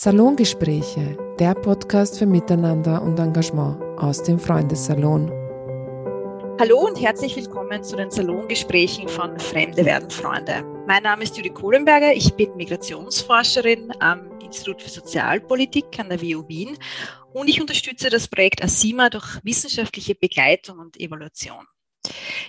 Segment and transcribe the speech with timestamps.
[0.00, 5.28] Salongespräche, der Podcast für Miteinander und Engagement aus dem Freundessalon.
[6.60, 10.62] Hallo und herzlich willkommen zu den Salongesprächen von Fremde werden Freunde.
[10.86, 16.46] Mein Name ist Judy Kohlenberger, ich bin Migrationsforscherin am Institut für Sozialpolitik an der WU
[16.46, 16.78] Wien
[17.32, 21.66] und ich unterstütze das Projekt ASIMA durch wissenschaftliche Begleitung und Evaluation.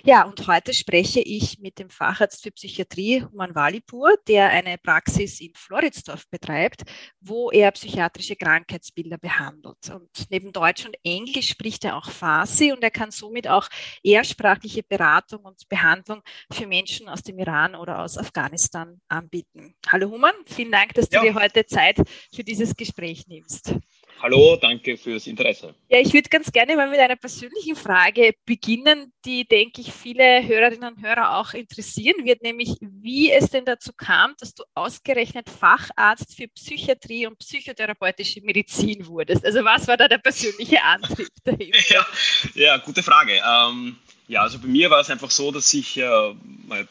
[0.04, 5.40] Ja, und heute spreche ich mit dem Facharzt für Psychiatrie Human Walipur, der eine Praxis
[5.40, 6.82] in Floridsdorf betreibt,
[7.20, 9.90] wo er psychiatrische Krankheitsbilder behandelt.
[9.92, 13.68] Und neben Deutsch und Englisch spricht er auch Farsi und er kann somit auch
[14.02, 19.74] ehrsprachliche Beratung und Behandlung für Menschen aus dem Iran oder aus Afghanistan anbieten.
[19.88, 21.22] Hallo Human, vielen Dank, dass du ja.
[21.22, 21.96] dir heute Zeit
[22.34, 23.74] für dieses Gespräch nimmst.
[24.22, 25.74] Hallo, danke fürs Interesse.
[25.88, 30.46] Ja, ich würde ganz gerne mal mit einer persönlichen Frage beginnen, die, denke ich, viele
[30.46, 35.48] Hörerinnen und Hörer auch interessieren wird, nämlich wie es denn dazu kam, dass du ausgerechnet
[35.48, 39.42] Facharzt für Psychiatrie und psychotherapeutische Medizin wurdest.
[39.42, 41.78] Also was war da der persönliche Antrieb dahinter?
[41.88, 42.06] Ja,
[42.54, 43.40] ja gute Frage.
[43.42, 43.96] Ähm,
[44.30, 46.34] ja, also bei mir war es einfach so, dass ich äh,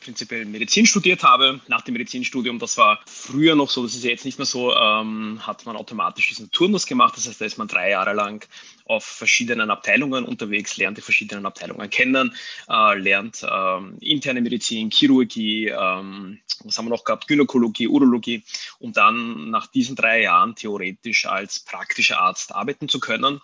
[0.01, 1.61] prinzipiell Medizin studiert habe.
[1.69, 5.39] Nach dem Medizinstudium, das war früher noch so, das ist jetzt nicht mehr so, ähm,
[5.47, 7.15] hat man automatisch diesen Turnus gemacht.
[7.15, 8.45] Das heißt, da ist man drei Jahre lang
[8.83, 12.35] auf verschiedenen Abteilungen unterwegs, lernt die verschiedenen Abteilungen kennen,
[12.67, 18.43] äh, lernt ähm, interne Medizin, Chirurgie, ähm, was haben wir noch gehabt, Gynäkologie, Urologie,
[18.79, 23.39] um dann nach diesen drei Jahren theoretisch als praktischer Arzt arbeiten zu können.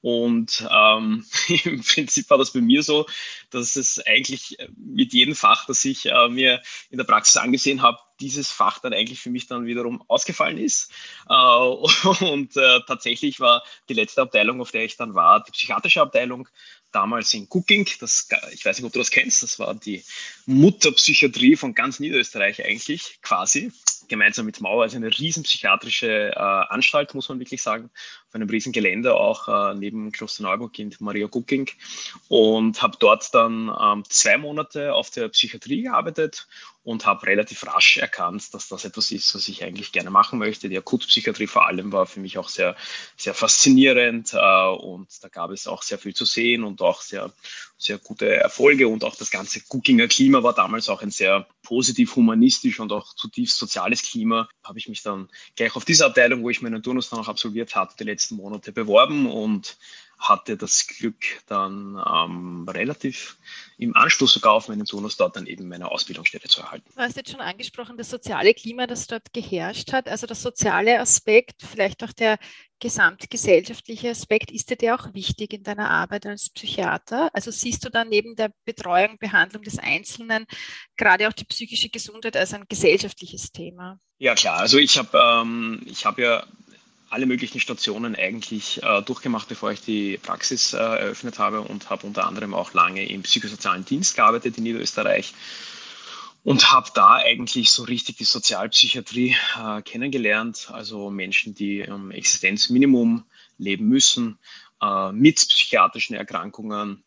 [0.00, 1.24] Und ähm,
[1.64, 3.06] im Prinzip war das bei mir so,
[3.50, 7.98] dass es eigentlich mit jedem Fach, das ich äh, mir in der Praxis angesehen habe,
[8.20, 10.90] dieses Fach dann eigentlich für mich dann wiederum ausgefallen ist.
[11.28, 11.34] Äh,
[12.24, 16.48] und äh, tatsächlich war die letzte Abteilung, auf der ich dann war, die psychiatrische Abteilung,
[16.96, 17.86] damals in Cooking.
[18.00, 19.42] Das, ich weiß nicht, ob du das kennst.
[19.42, 20.02] Das war die
[20.46, 23.70] Mutterpsychiatrie von ganz Niederösterreich eigentlich, quasi.
[24.08, 27.90] Gemeinsam mit Mauer, also eine riesen psychiatrische äh, Anstalt, muss man wirklich sagen.
[28.28, 31.68] Auf einem riesen Gelände auch äh, neben Klosterneuburg in Maria Cooking.
[32.28, 36.46] Und habe dort dann ähm, zwei Monate auf der Psychiatrie gearbeitet
[36.86, 40.68] und habe relativ rasch erkannt, dass das etwas ist, was ich eigentlich gerne machen möchte.
[40.68, 42.76] Die Akutpsychiatrie vor allem war für mich auch sehr,
[43.16, 47.32] sehr faszinierend äh, und da gab es auch sehr viel zu sehen und auch sehr,
[47.76, 52.14] sehr gute Erfolge und auch das ganze Cookinger Klima war damals auch ein sehr positiv
[52.14, 54.48] humanistisch und auch zutiefst soziales Klima.
[54.62, 57.74] Habe ich mich dann gleich auf diese Abteilung, wo ich meinen Turnus dann auch absolviert
[57.74, 59.76] hatte, die letzten Monate beworben und
[60.18, 63.38] hatte das Glück, dann ähm, relativ
[63.78, 66.90] im Anschluss sogar auf meinen Turnus dort dann eben meine Ausbildungsstelle zu erhalten.
[66.94, 70.98] Du hast jetzt schon angesprochen, das soziale Klima, das dort geherrscht hat, also das soziale
[71.00, 72.38] Aspekt, vielleicht auch der
[72.78, 77.30] gesamtgesellschaftliche Aspekt, ist dir der auch wichtig in deiner Arbeit als Psychiater?
[77.32, 80.46] Also siehst du dann neben der Betreuung, Behandlung des Einzelnen
[80.96, 83.98] gerade auch die psychische Gesundheit als ein gesellschaftliches Thema?
[84.18, 86.46] Ja klar, also ich habe ähm, hab ja
[87.08, 92.06] alle möglichen Stationen eigentlich äh, durchgemacht, bevor ich die Praxis äh, eröffnet habe und habe
[92.06, 95.34] unter anderem auch lange im psychosozialen Dienst gearbeitet in Niederösterreich
[96.46, 103.24] und habe da eigentlich so richtig die Sozialpsychiatrie äh, kennengelernt, also Menschen, die im Existenzminimum
[103.58, 104.38] leben müssen,
[104.80, 107.02] äh, mit psychiatrischen Erkrankungen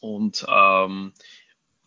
[0.00, 1.12] und ähm,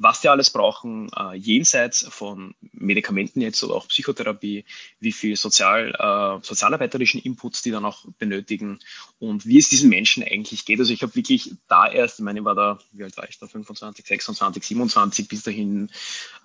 [0.02, 4.66] was die alles brauchen, äh, jenseits von Medikamenten jetzt oder auch Psychotherapie,
[5.00, 8.80] wie viel sozial, äh, sozialarbeiterischen Inputs die dann auch benötigen
[9.20, 10.80] und wie es diesen Menschen eigentlich geht.
[10.80, 13.38] Also ich habe wirklich da erst, ich meine, ich war da, wie alt war ich
[13.38, 15.92] da, 25, 26, 27, bis dahin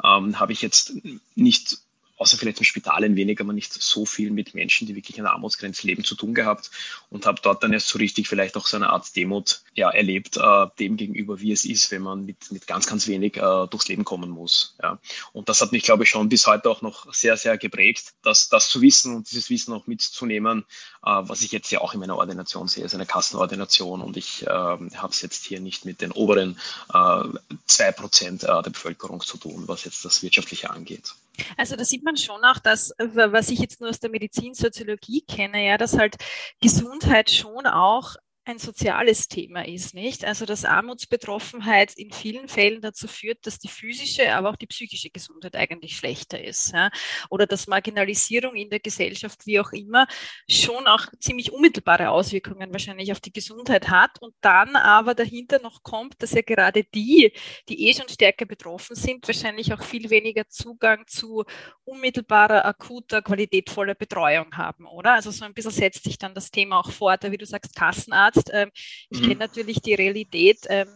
[0.04, 0.92] ähm, habe ich jetzt
[1.34, 1.78] nicht
[2.16, 5.24] außer vielleicht im Spital ein wenig, aber nicht so viel mit Menschen, die wirklich an
[5.24, 6.70] der Armutsgrenze leben, zu tun gehabt
[7.10, 10.36] und habe dort dann erst so richtig vielleicht auch so eine Art Demut ja, erlebt,
[10.36, 13.88] äh, dem gegenüber, wie es ist, wenn man mit, mit ganz, ganz wenig äh, durchs
[13.88, 14.76] Leben kommen muss.
[14.82, 14.98] Ja.
[15.32, 18.48] Und das hat mich, glaube ich, schon bis heute auch noch sehr, sehr geprägt, dass
[18.48, 20.64] das zu wissen und dieses Wissen auch mitzunehmen,
[21.04, 24.42] äh, was ich jetzt ja auch in meiner Ordination sehe, ist eine Kassenordination und ich
[24.42, 26.58] äh, habe es jetzt hier nicht mit den oberen
[26.92, 27.22] äh,
[27.66, 31.14] zwei Prozent äh, der Bevölkerung zu tun, was jetzt das Wirtschaftliche angeht.
[31.56, 35.66] Also da sieht man schon auch, dass, was ich jetzt nur aus der Medizinsoziologie kenne,
[35.66, 36.16] ja, dass halt
[36.60, 38.16] Gesundheit schon auch
[38.46, 40.24] ein soziales Thema ist, nicht?
[40.24, 45.10] Also dass Armutsbetroffenheit in vielen Fällen dazu führt, dass die physische, aber auch die psychische
[45.10, 46.72] Gesundheit eigentlich schlechter ist.
[46.72, 46.90] Ja?
[47.28, 50.06] Oder dass Marginalisierung in der Gesellschaft, wie auch immer,
[50.48, 54.22] schon auch ziemlich unmittelbare Auswirkungen wahrscheinlich auf die Gesundheit hat.
[54.22, 57.32] Und dann aber dahinter noch kommt, dass ja gerade die,
[57.68, 61.44] die eh schon stärker betroffen sind, wahrscheinlich auch viel weniger Zugang zu
[61.82, 65.14] unmittelbarer, akuter, qualitätvoller Betreuung haben, oder?
[65.14, 68.35] Also so ein bisschen setzt sich dann das Thema auch fort, wie du sagst, Kassenarzt
[68.36, 68.50] Arzt.
[68.52, 68.70] Ähm,
[69.10, 69.24] ich mhm.
[69.24, 70.88] kenne natürlich die Realität ähm,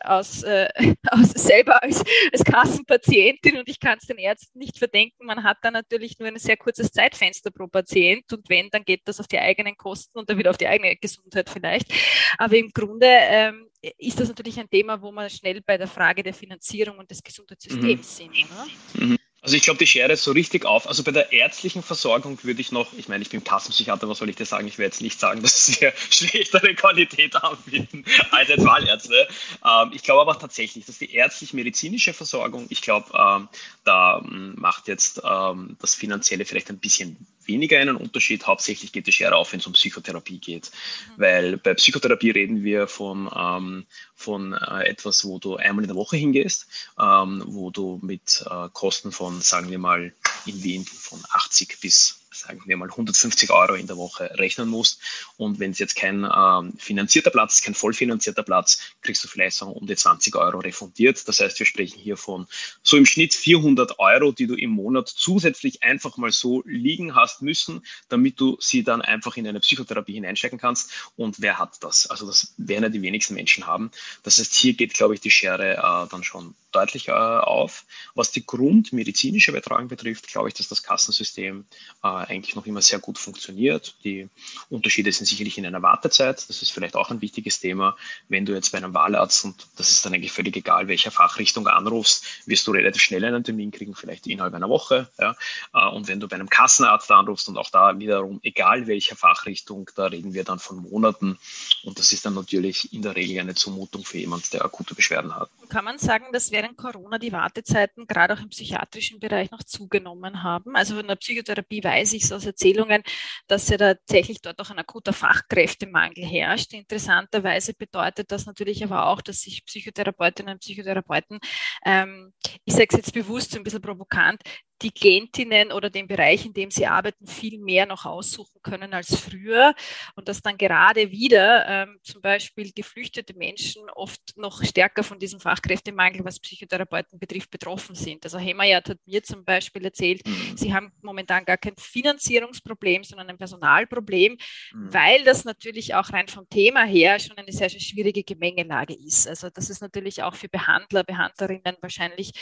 [0.00, 0.68] aus, äh,
[1.10, 2.02] aus selber als,
[2.32, 5.26] als Kassenpatientin und ich kann es den Ärzten nicht verdenken.
[5.26, 9.02] Man hat da natürlich nur ein sehr kurzes Zeitfenster pro Patient und wenn, dann geht
[9.04, 11.92] das auf die eigenen Kosten und dann wieder auf die eigene Gesundheit vielleicht.
[12.38, 16.22] Aber im Grunde ähm, ist das natürlich ein Thema, wo man schnell bei der Frage
[16.22, 18.32] der Finanzierung und des Gesundheitssystems mhm.
[18.32, 19.10] sind.
[19.10, 19.18] Mhm.
[19.46, 20.88] Also ich glaube, die Schere ist so richtig auf.
[20.88, 24.28] Also bei der ärztlichen Versorgung würde ich noch, ich meine, ich bin Kassenpsychiater, was soll
[24.28, 24.66] ich dir sagen?
[24.66, 29.28] Ich werde jetzt nicht sagen, dass wir schlechtere Qualität anbieten als jetzt Wahlärzte.
[29.64, 33.48] Ähm, ich glaube aber tatsächlich, dass die ärztlich-medizinische Versorgung, ich glaube, ähm,
[33.84, 37.16] da ähm, macht jetzt ähm, das Finanzielle vielleicht ein bisschen
[37.46, 38.46] weniger einen Unterschied.
[38.46, 40.70] Hauptsächlich geht die Schere auf, wenn es um Psychotherapie geht.
[41.16, 41.20] Mhm.
[41.20, 45.96] Weil bei Psychotherapie reden wir von, ähm, von äh, etwas, wo du einmal in der
[45.96, 46.66] Woche hingehst,
[47.00, 50.12] ähm, wo du mit äh, Kosten von, sagen wir mal,
[50.46, 55.00] in Wien von 80 bis sagen wir mal 150 Euro in der Woche rechnen musst.
[55.36, 59.56] Und wenn es jetzt kein ähm, finanzierter Platz ist, kein vollfinanzierter Platz, kriegst du vielleicht
[59.56, 61.26] so um die 20 Euro refundiert.
[61.28, 62.46] Das heißt, wir sprechen hier von
[62.82, 67.42] so im Schnitt 400 Euro, die du im Monat zusätzlich einfach mal so liegen hast
[67.42, 70.92] müssen, damit du sie dann einfach in eine Psychotherapie hineinstecken kannst.
[71.16, 72.06] Und wer hat das?
[72.06, 73.90] Also das werden ja die wenigsten Menschen haben.
[74.22, 77.84] Das heißt, hier geht, glaube ich, die Schere äh, dann schon deutlich äh, auf.
[78.14, 81.64] Was die grundmedizinische Betreuung betrifft, glaube ich, dass das Kassensystem
[82.02, 83.96] äh, eigentlich noch immer sehr gut funktioniert.
[84.04, 84.28] Die
[84.70, 86.48] Unterschiede sind sicherlich in einer Wartezeit.
[86.48, 87.96] Das ist vielleicht auch ein wichtiges Thema.
[88.28, 91.66] Wenn du jetzt bei einem Wahlarzt, und das ist dann eigentlich völlig egal, welcher Fachrichtung
[91.68, 95.08] anrufst, wirst du relativ schnell einen Termin kriegen, vielleicht innerhalb einer Woche.
[95.18, 95.36] Ja.
[95.74, 99.90] Äh, und wenn du bei einem Kassenarzt anrufst und auch da wiederum, egal welcher Fachrichtung,
[99.94, 101.38] da reden wir dann von Monaten.
[101.84, 105.34] Und das ist dann natürlich in der Regel eine Zumutung für jemanden, der akute Beschwerden
[105.34, 105.50] hat.
[105.68, 109.62] Kann man sagen, das wäre während Corona die Wartezeiten gerade auch im psychiatrischen Bereich noch
[109.62, 110.74] zugenommen haben.
[110.74, 113.02] Also in der Psychotherapie weiß ich aus Erzählungen,
[113.46, 116.72] dass ja tatsächlich dort auch ein akuter Fachkräftemangel herrscht.
[116.72, 121.38] Interessanterweise bedeutet das natürlich aber auch, dass sich Psychotherapeutinnen und Psychotherapeuten,
[121.84, 122.32] ähm,
[122.64, 124.42] ich sage es jetzt bewusst so ein bisschen provokant,
[124.82, 129.16] die Klientinnen oder den Bereich, in dem sie arbeiten, viel mehr noch aussuchen können als
[129.16, 129.74] früher
[130.14, 135.40] und dass dann gerade wieder ähm, zum Beispiel geflüchtete Menschen oft noch stärker von diesem
[135.40, 138.24] Fachkräftemangel, was Psychotherapeuten betrifft, betroffen sind.
[138.24, 140.56] Also Hemayat hat mir zum Beispiel erzählt, mhm.
[140.56, 144.92] sie haben momentan gar kein Finanzierungsproblem, sondern ein Personalproblem, mhm.
[144.92, 149.26] weil das natürlich auch rein vom Thema her schon eine sehr, sehr schwierige Gemengelage ist.
[149.26, 152.32] Also das ist natürlich auch für Behandler, Behandlerinnen wahrscheinlich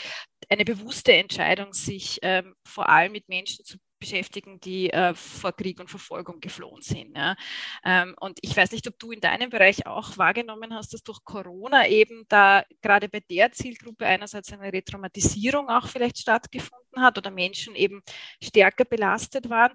[0.49, 5.79] eine bewusste Entscheidung, sich ähm, vor allem mit Menschen zu beschäftigen, die äh, vor Krieg
[5.79, 7.15] und Verfolgung geflohen sind.
[7.15, 7.35] Ja.
[7.83, 11.23] Ähm, und ich weiß nicht, ob du in deinem Bereich auch wahrgenommen hast, dass durch
[11.23, 17.31] Corona eben da gerade bei der Zielgruppe einerseits eine Retraumatisierung auch vielleicht stattgefunden hat oder
[17.31, 18.01] Menschen eben
[18.41, 19.73] stärker belastet waren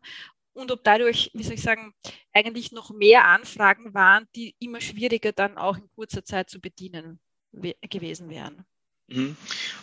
[0.53, 1.95] und ob dadurch, wie soll ich sagen,
[2.33, 7.21] eigentlich noch mehr Anfragen waren, die immer schwieriger dann auch in kurzer Zeit zu bedienen
[7.53, 8.65] gewesen wären.
[9.11, 9.37] Mhm.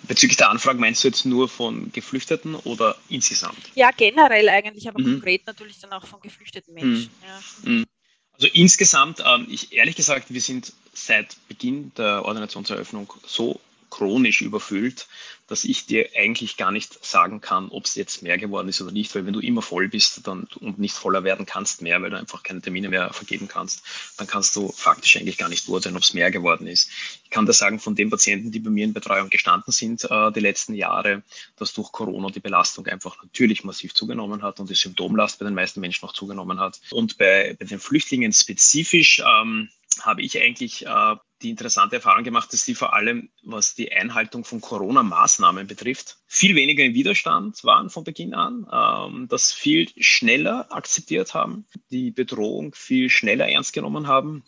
[0.03, 3.59] Bezüglich der Anfragen meinst du jetzt nur von Geflüchteten oder insgesamt?
[3.75, 5.15] Ja, generell eigentlich, aber mhm.
[5.15, 7.11] konkret natürlich dann auch von geflüchteten Menschen.
[7.21, 7.27] Mhm.
[7.27, 7.69] Ja.
[7.69, 7.85] Mhm.
[8.33, 13.59] Also insgesamt, ähm, ich ehrlich gesagt, wir sind seit Beginn der Ordinationseröffnung so
[13.97, 15.07] chronisch überfüllt,
[15.47, 18.91] dass ich dir eigentlich gar nicht sagen kann, ob es jetzt mehr geworden ist oder
[18.91, 22.11] nicht, weil wenn du immer voll bist dann, und nicht voller werden kannst mehr, weil
[22.11, 23.83] du einfach keine Termine mehr vergeben kannst,
[24.17, 26.91] dann kannst du faktisch eigentlich gar nicht beurteilen, ob es mehr geworden ist.
[27.23, 30.31] Ich kann dir sagen, von den Patienten, die bei mir in Betreuung gestanden sind äh,
[30.31, 31.23] die letzten Jahre,
[31.55, 35.55] dass durch Corona die Belastung einfach natürlich massiv zugenommen hat und die Symptomlast bei den
[35.55, 36.79] meisten Menschen auch zugenommen hat.
[36.91, 39.69] Und bei, bei den Flüchtlingen spezifisch ähm,
[40.01, 44.43] habe ich eigentlich äh, die interessante Erfahrung gemacht, dass die vor allem, was die Einhaltung
[44.43, 50.67] von Corona-Maßnahmen betrifft, viel weniger im Widerstand waren von Beginn an, ähm, das viel schneller
[50.71, 54.43] akzeptiert haben, die Bedrohung viel schneller ernst genommen haben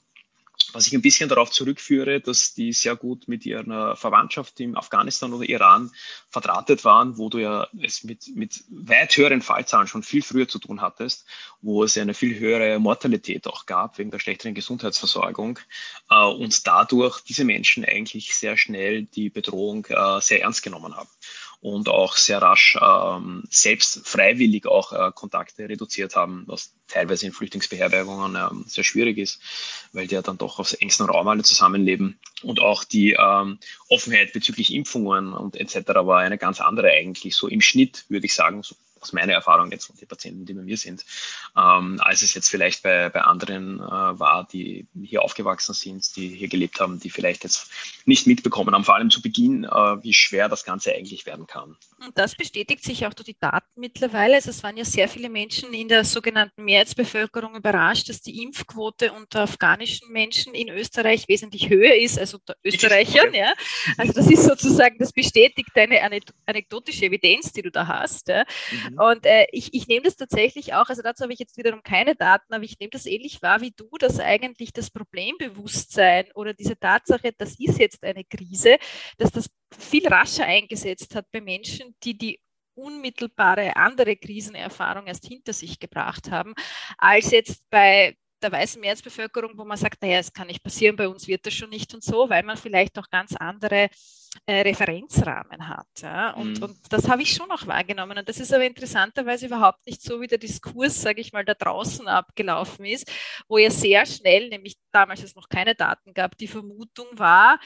[0.74, 5.34] was ich ein bisschen darauf zurückführe, dass die sehr gut mit ihrer Verwandtschaft im Afghanistan
[5.34, 5.92] oder Iran
[6.30, 10.60] verdrahtet waren, wo du ja es mit, mit weit höheren Fallzahlen schon viel früher zu
[10.60, 11.26] tun hattest,
[11.62, 15.60] wo es eine viel höhere Mortalität auch gab wegen der schlechteren Gesundheitsversorgung
[16.10, 21.10] äh, und dadurch diese Menschen eigentlich sehr schnell die Bedrohung äh, sehr ernst genommen haben
[21.62, 27.34] und auch sehr rasch ähm, selbst freiwillig auch äh, Kontakte reduziert haben, was teilweise in
[27.34, 29.42] Flüchtlingsbeherbergungen ähm, sehr schwierig ist,
[29.92, 32.18] weil die ja dann doch auf engstem Raum alle zusammenleben.
[32.44, 35.90] Und auch die ähm, Offenheit bezüglich Impfungen und etc.
[35.96, 37.36] war eine ganz andere eigentlich.
[37.36, 40.54] So im Schnitt würde ich sagen, so aus meiner Erfahrung jetzt von den Patienten, die
[40.54, 41.06] bei mir sind,
[41.58, 46.30] ähm, als es jetzt vielleicht bei, bei anderen äh, war, die hier aufgewachsen sind, die
[46.30, 47.72] hier gelebt haben, die vielleicht jetzt
[48.06, 49.70] nicht mitbekommen haben, vor allem zu Beginn, äh,
[50.04, 51.78] wie schwer das Ganze eigentlich werden kann.
[52.06, 54.36] Und das bestätigt sich auch durch die Daten mittlerweile.
[54.36, 59.12] Also es waren ja sehr viele Menschen in der sogenannten Mehrheitsbevölkerung überrascht, dass die Impfquote
[59.12, 63.34] unter afghanischen Menschen in Österreich wesentlich höher ist als unter Österreichern.
[63.34, 63.54] Ja?
[63.98, 66.02] Also das ist sozusagen, das bestätigt deine
[66.46, 68.28] anekdotische Evidenz, die du da hast.
[68.28, 68.46] Ja?
[68.72, 68.89] Mhm.
[68.98, 72.16] Und äh, ich, ich nehme das tatsächlich auch, also dazu habe ich jetzt wiederum keine
[72.16, 76.78] Daten, aber ich nehme das ähnlich wahr wie du, dass eigentlich das Problembewusstsein oder diese
[76.80, 78.78] Tatsache, das ist jetzt eine Krise,
[79.18, 82.40] dass das viel rascher eingesetzt hat bei Menschen, die die
[82.76, 86.54] unmittelbare andere Krisenerfahrung erst hinter sich gebracht haben,
[86.98, 91.08] als jetzt bei der weißen Mehrheitsbevölkerung, wo man sagt, naja, es kann nicht passieren, bei
[91.08, 93.90] uns wird das schon nicht und so, weil man vielleicht auch ganz andere
[94.46, 95.88] äh, Referenzrahmen hat.
[96.02, 96.32] Ja?
[96.32, 96.64] Und, mhm.
[96.64, 98.18] und das habe ich schon auch wahrgenommen.
[98.18, 101.54] Und das ist aber interessanterweise überhaupt nicht so, wie der Diskurs, sage ich mal, da
[101.54, 103.12] draußen abgelaufen ist,
[103.48, 107.60] wo ja sehr schnell, nämlich damals es noch keine Daten gab, die Vermutung war,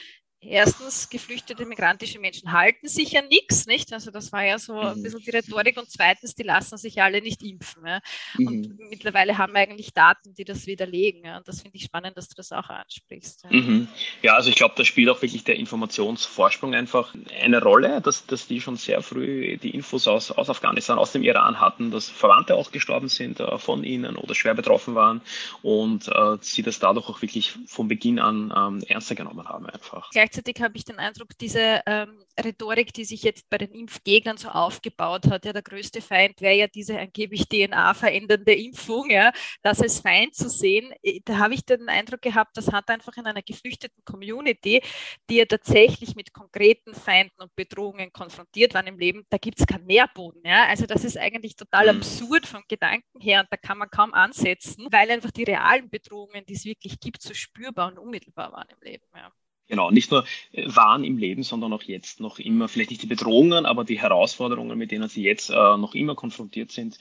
[0.46, 3.92] erstens, geflüchtete migrantische Menschen halten sich ja nichts, nicht?
[3.92, 5.02] Also das war ja so ein mhm.
[5.02, 7.86] bisschen die Rhetorik und zweitens, die lassen sich alle nicht impfen.
[7.86, 8.00] Ja?
[8.38, 8.86] Und mhm.
[8.90, 11.24] mittlerweile haben wir eigentlich Daten, die das widerlegen.
[11.24, 11.38] Ja?
[11.38, 13.44] Und das finde ich spannend, dass du das auch ansprichst.
[13.44, 13.88] Ja, mhm.
[14.22, 18.46] ja also ich glaube, da spielt auch wirklich der Informationsvorsprung einfach eine Rolle, dass, dass
[18.46, 22.54] die schon sehr früh die Infos aus, aus Afghanistan, aus dem Iran hatten, dass Verwandte
[22.54, 25.22] auch gestorben sind äh, von ihnen oder schwer betroffen waren
[25.62, 30.10] und äh, sie das dadurch auch wirklich von Beginn an ähm, ernster genommen haben einfach.
[30.10, 34.36] Gleich gleichzeitig habe ich den Eindruck, diese ähm, Rhetorik, die sich jetzt bei den Impfgegnern
[34.36, 39.80] so aufgebaut hat, ja, der größte Feind wäre ja diese angeblich DNA-verändernde Impfung, ja, das
[39.80, 43.26] als Feind zu sehen, äh, da habe ich den Eindruck gehabt, das hat einfach in
[43.26, 44.82] einer geflüchteten Community,
[45.30, 49.66] die ja tatsächlich mit konkreten Feinden und Bedrohungen konfrontiert waren im Leben, da gibt es
[49.66, 50.42] keinen Nährboden.
[50.44, 50.66] Ja?
[50.66, 51.98] Also das ist eigentlich total mhm.
[52.00, 56.44] absurd vom Gedanken her und da kann man kaum ansetzen, weil einfach die realen Bedrohungen,
[56.46, 59.04] die es wirklich gibt, so spürbar und unmittelbar waren im Leben.
[59.14, 59.30] Ja.
[59.66, 63.06] Genau, nicht nur äh, waren im Leben, sondern auch jetzt noch immer, vielleicht nicht die
[63.06, 66.98] Bedrohungen, aber die Herausforderungen, mit denen sie jetzt äh, noch immer konfrontiert sind,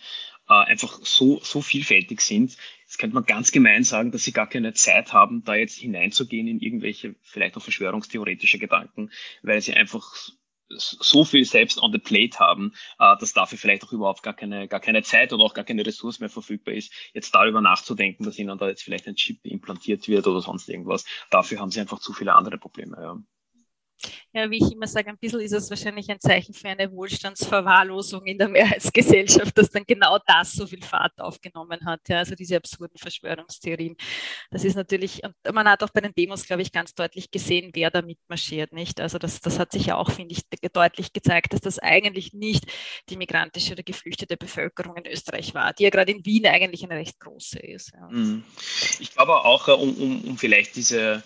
[0.47, 2.57] äh, einfach so, so vielfältig sind.
[2.85, 6.47] Jetzt könnte man ganz gemein sagen, dass sie gar keine Zeit haben, da jetzt hineinzugehen
[6.47, 10.15] in irgendwelche vielleicht auch verschwörungstheoretische Gedanken, weil sie einfach
[10.77, 14.67] so viel selbst on the plate haben, äh, dass dafür vielleicht auch überhaupt gar keine,
[14.67, 18.39] gar keine Zeit oder auch gar keine Ressource mehr verfügbar ist, jetzt darüber nachzudenken, dass
[18.39, 21.05] ihnen da jetzt vielleicht ein Chip implantiert wird oder sonst irgendwas.
[21.29, 22.97] Dafür haben sie einfach zu viele andere Probleme.
[22.99, 23.32] Ja.
[24.35, 28.25] Ja, wie ich immer sage, ein bisschen ist es wahrscheinlich ein Zeichen für eine Wohlstandsverwahrlosung
[28.25, 32.01] in der Mehrheitsgesellschaft, dass dann genau das so viel Fahrt aufgenommen hat.
[32.09, 33.95] Ja, also diese absurden Verschwörungstheorien.
[34.49, 37.69] Das ist natürlich, und man hat auch bei den Demos, glaube ich, ganz deutlich gesehen,
[37.75, 38.99] wer da mitmarschiert, nicht?
[38.99, 42.65] Also das, das hat sich ja auch, finde ich, deutlich gezeigt, dass das eigentlich nicht
[43.09, 46.95] die migrantische oder geflüchtete Bevölkerung in Österreich war, die ja gerade in Wien eigentlich eine
[46.95, 47.91] recht große ist.
[47.93, 48.07] Ja.
[48.09, 48.43] Mhm.
[48.99, 51.21] Ich glaube auch, äh, um, um, um vielleicht diese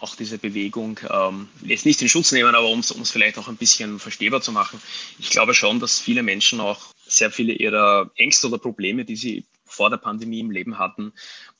[0.00, 3.56] auch diese Bewegung ähm, jetzt nicht in Schutz nehmen, aber um es vielleicht auch ein
[3.56, 4.80] bisschen verstehbar zu machen.
[5.18, 9.44] Ich glaube schon, dass viele Menschen auch sehr viele ihrer Ängste oder Probleme, die sie
[9.64, 11.12] vor der Pandemie im Leben hatten,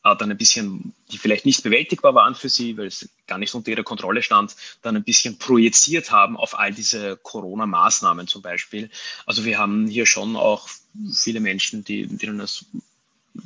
[0.04, 3.54] äh, dann ein bisschen, die vielleicht nicht bewältigbar waren für sie, weil es gar nicht
[3.54, 8.90] unter ihrer Kontrolle stand, dann ein bisschen projiziert haben auf all diese Corona-Maßnahmen zum Beispiel.
[9.26, 10.68] Also wir haben hier schon auch
[11.12, 12.64] viele Menschen, die, denen es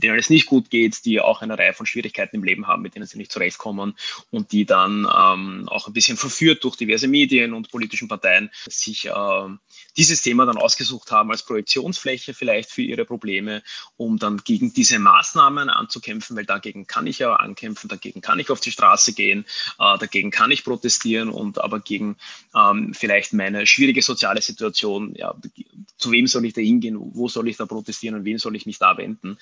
[0.03, 2.95] denen es nicht gut geht, die auch eine Reihe von Schwierigkeiten im Leben haben, mit
[2.95, 3.97] denen sie nicht zurechtkommen
[4.31, 9.07] und die dann ähm, auch ein bisschen verführt durch diverse Medien und politischen Parteien sich
[9.07, 9.13] äh,
[9.97, 13.63] dieses Thema dann ausgesucht haben als Projektionsfläche vielleicht für ihre Probleme,
[13.97, 18.51] um dann gegen diese Maßnahmen anzukämpfen, weil dagegen kann ich ja ankämpfen, dagegen kann ich
[18.51, 19.45] auf die Straße gehen,
[19.79, 22.17] äh, dagegen kann ich protestieren und aber gegen
[22.55, 25.35] ähm, vielleicht meine schwierige soziale Situation, ja,
[25.97, 28.67] zu wem soll ich da hingehen, wo soll ich da protestieren und wem soll ich
[28.67, 29.39] mich da wenden?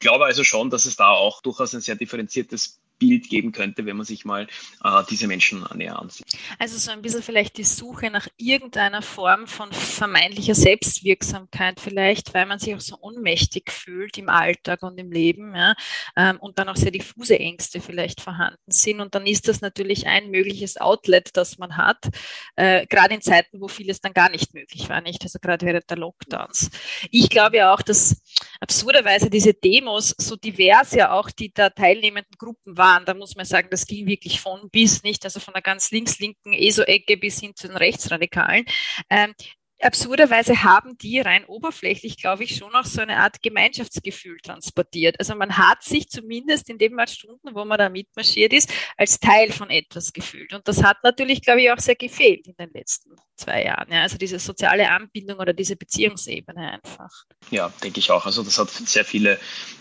[0.00, 3.86] Ich glaube also schon, dass es da auch durchaus ein sehr differenziertes Bild geben könnte,
[3.86, 4.46] wenn man sich mal
[4.84, 6.26] äh, diese Menschen näher ansieht.
[6.58, 12.46] Also so ein bisschen vielleicht die Suche nach irgendeiner Form von vermeintlicher Selbstwirksamkeit vielleicht, weil
[12.46, 15.74] man sich auch so ohnmächtig fühlt im Alltag und im Leben ja,
[16.16, 19.00] ähm, und dann auch sehr diffuse Ängste vielleicht vorhanden sind.
[19.00, 22.08] Und dann ist das natürlich ein mögliches Outlet, das man hat,
[22.56, 25.22] äh, gerade in Zeiten, wo vieles dann gar nicht möglich war, nicht?
[25.22, 26.70] Also gerade während der Lockdowns.
[27.10, 28.22] Ich glaube ja auch, dass
[28.60, 33.04] absurderweise diese Demos, so divers ja auch die da teilnehmenden Gruppen waren, waren.
[33.04, 36.52] Da muss man sagen, das ging wirklich von bis nicht, also von der ganz links-linken
[36.52, 38.64] ESO-Ecke bis hin zu den Rechtsradikalen.
[39.08, 39.34] Ähm,
[39.80, 45.18] absurderweise haben die rein oberflächlich, glaube ich, schon auch so eine Art Gemeinschaftsgefühl transportiert.
[45.18, 49.52] Also man hat sich zumindest in den Stunden, wo man da mitmarschiert ist, als Teil
[49.52, 50.52] von etwas gefühlt.
[50.52, 53.90] Und das hat natürlich, glaube ich, auch sehr gefehlt in den letzten zwei Jahren.
[53.90, 54.02] Ja?
[54.02, 57.24] Also diese soziale Anbindung oder diese Beziehungsebene einfach.
[57.50, 58.26] Ja, denke ich auch.
[58.26, 59.38] Also das hat sehr viele,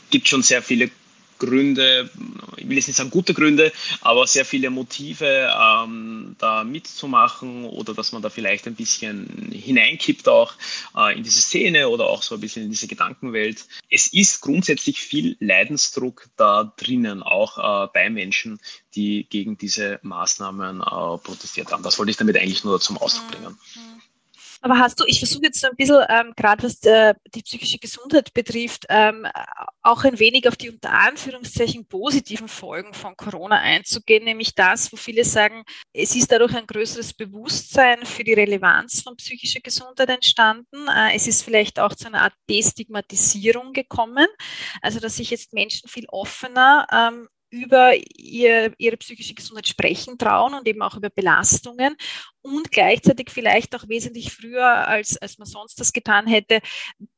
[0.10, 0.90] gibt schon sehr viele
[1.40, 2.10] Gründe,
[2.58, 7.94] ich will jetzt nicht sagen gute Gründe, aber sehr viele Motive, ähm, da mitzumachen oder
[7.94, 10.54] dass man da vielleicht ein bisschen hineinkippt auch
[10.96, 13.66] äh, in diese Szene oder auch so ein bisschen in diese Gedankenwelt.
[13.90, 18.60] Es ist grundsätzlich viel Leidensdruck da drinnen, auch äh, bei Menschen,
[18.96, 21.84] die gegen diese Maßnahmen äh, protestiert haben.
[21.84, 23.58] Das wollte ich damit eigentlich nur zum Ausdruck bringen.
[23.76, 24.02] Mhm.
[24.62, 27.80] Aber hast du, ich versuche jetzt so ein bisschen, ähm, gerade was der, die psychische
[27.80, 29.26] Gesundheit betrifft, ähm,
[29.82, 34.98] auch ein wenig auf die unter Anführungszeichen positiven Folgen von Corona einzugehen, nämlich das, wo
[34.98, 35.64] viele sagen,
[35.94, 40.88] es ist dadurch ein größeres Bewusstsein für die Relevanz von psychischer Gesundheit entstanden.
[40.90, 44.28] Äh, es ist vielleicht auch zu einer Art Destigmatisierung gekommen,
[44.82, 50.54] also dass sich jetzt Menschen viel offener ähm, über ihr, ihre psychische Gesundheit sprechen trauen
[50.54, 51.96] und eben auch über Belastungen
[52.42, 56.62] und gleichzeitig vielleicht auch wesentlich früher, als, als man sonst das getan hätte,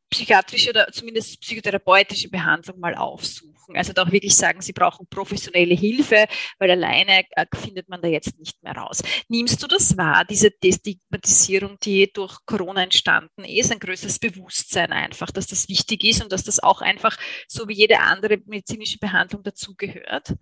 [0.10, 3.50] psychiatrische oder zumindest psychotherapeutische Behandlung mal aufsuchen.
[3.75, 6.25] Also da auch wirklich sagen, sie brauchen professionelle Hilfe,
[6.60, 9.01] weil alleine äh, findet man da jetzt nicht mehr raus.
[9.28, 15.32] Nimmst du das wahr, diese Destigmatisierung, die durch Corona entstanden ist, ein größeres Bewusstsein einfach,
[15.32, 19.44] dass das wichtig ist und dass das auch einfach so wie jede andere medizinische Behandlung
[19.44, 20.36] dazugehört?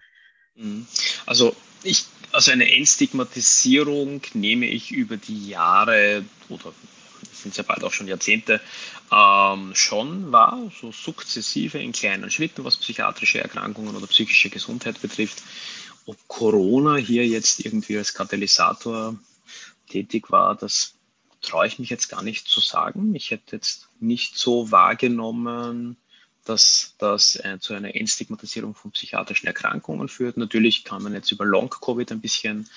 [0.55, 0.88] Mhm.
[1.25, 6.74] Also ich, also eine Entstigmatisierung nehme ich über die Jahre oder
[7.41, 8.62] sind ja bald auch schon Jahrzehnte,
[9.12, 15.41] ähm, schon war, so sukzessive in kleinen Schritten, was psychiatrische Erkrankungen oder psychische Gesundheit betrifft.
[16.05, 19.17] Ob Corona hier jetzt irgendwie als Katalysator
[19.89, 20.96] tätig war, das
[21.41, 23.15] traue ich mich jetzt gar nicht zu sagen.
[23.15, 25.98] Ich hätte jetzt nicht so wahrgenommen,
[26.46, 30.38] dass das äh, zu einer Entstigmatisierung von psychiatrischen Erkrankungen führt.
[30.38, 32.67] Natürlich kann man jetzt über Long-Covid ein bisschen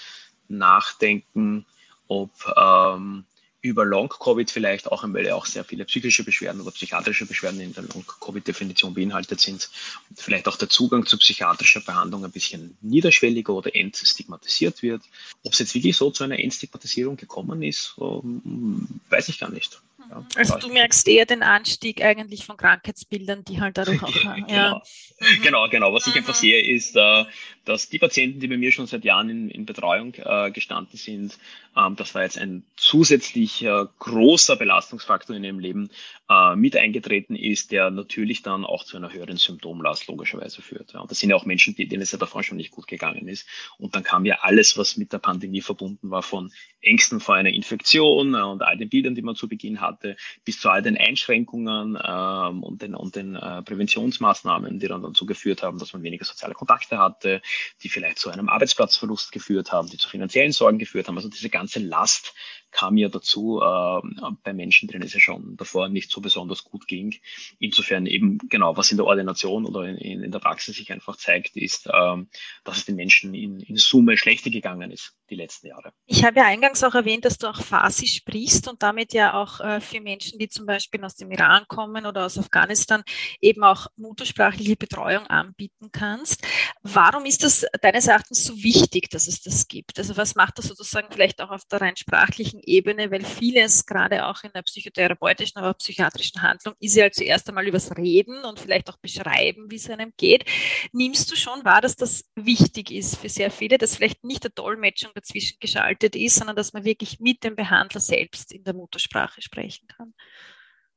[0.49, 1.65] nachdenken,
[2.09, 3.25] ob ähm,
[3.63, 7.73] über Long-Covid vielleicht auch, weil ja auch sehr viele psychische Beschwerden oder psychiatrische Beschwerden in
[7.73, 9.71] der Long-Covid-Definition beinhaltet sind
[10.11, 15.03] und vielleicht auch der Zugang zu psychiatrischer Behandlung ein bisschen niederschwelliger oder entstigmatisiert wird.
[15.45, 19.81] Ob es jetzt wirklich so zu einer Entstigmatisierung gekommen ist, weiß ich gar nicht.
[20.11, 24.47] Ja, also du merkst eher den Anstieg eigentlich von Krankheitsbildern, die halt dadurch auch genau.
[24.49, 24.83] Ja.
[25.21, 25.43] Mhm.
[25.43, 25.93] genau, genau.
[25.93, 26.41] Was ich einfach mhm.
[26.41, 27.25] sehe, ist, äh,
[27.65, 31.39] dass die Patienten, die bei mir schon seit Jahren in, in Betreuung äh, gestanden sind,
[31.77, 33.65] ähm, das war jetzt ein zusätzlich
[33.99, 35.91] großer Belastungsfaktor in ihrem Leben,
[36.33, 40.95] äh, mit eingetreten ist, der natürlich dann auch zu einer höheren Symptomlast logischerweise führt.
[40.95, 43.47] Und das sind ja auch Menschen, denen es ja davor schon nicht gut gegangen ist.
[43.79, 47.51] Und dann kam ja alles, was mit der Pandemie verbunden war, von Ängsten vor einer
[47.51, 51.99] Infektion und all den Bildern, die man zu Beginn hatte, bis zu all den Einschränkungen
[52.03, 56.25] ähm, und den, und den äh, Präventionsmaßnahmen, die dann dazu geführt haben, dass man weniger
[56.25, 57.43] soziale Kontakte hatte,
[57.83, 61.17] die vielleicht zu einem Arbeitsplatzverlust geführt haben, die zu finanziellen Sorgen geführt haben.
[61.17, 62.35] Also diese ganze Last
[62.73, 64.01] kam ja dazu äh,
[64.43, 67.15] bei Menschen, denen es ja schon davor nicht so besonders gut ging.
[67.59, 71.57] Insofern eben genau, was in der Ordination oder in, in der Praxis sich einfach zeigt,
[71.57, 72.17] ist, äh,
[72.65, 75.93] dass es den Menschen in, in Summe schlechter gegangen ist die letzten Jahre.
[76.07, 79.61] Ich habe ja eingangs auch erwähnt, dass du auch Farsi sprichst und damit ja auch
[79.61, 83.03] äh, für Menschen, die zum Beispiel aus dem Iran kommen oder aus Afghanistan,
[83.41, 86.47] eben auch muttersprachliche Betreuung anbieten kannst.
[86.83, 89.99] Warum ist das deines Erachtens so wichtig, dass es das gibt?
[89.99, 94.27] Also was macht das sozusagen vielleicht auch auf der rein sprachlichen Ebene, weil vieles gerade
[94.27, 98.89] auch in der psychotherapeutischen, aber psychiatrischen Handlung ist ja zuerst einmal übers Reden und vielleicht
[98.91, 100.45] auch beschreiben, wie es einem geht.
[100.93, 104.51] Nimmst du schon wahr, dass das wichtig ist für sehr viele, dass vielleicht nicht der
[104.51, 109.43] Dolmetschung dazwischen geschaltet ist, sondern dass man wirklich mit dem Behandler selbst in der Muttersprache
[109.43, 110.15] sprechen kann?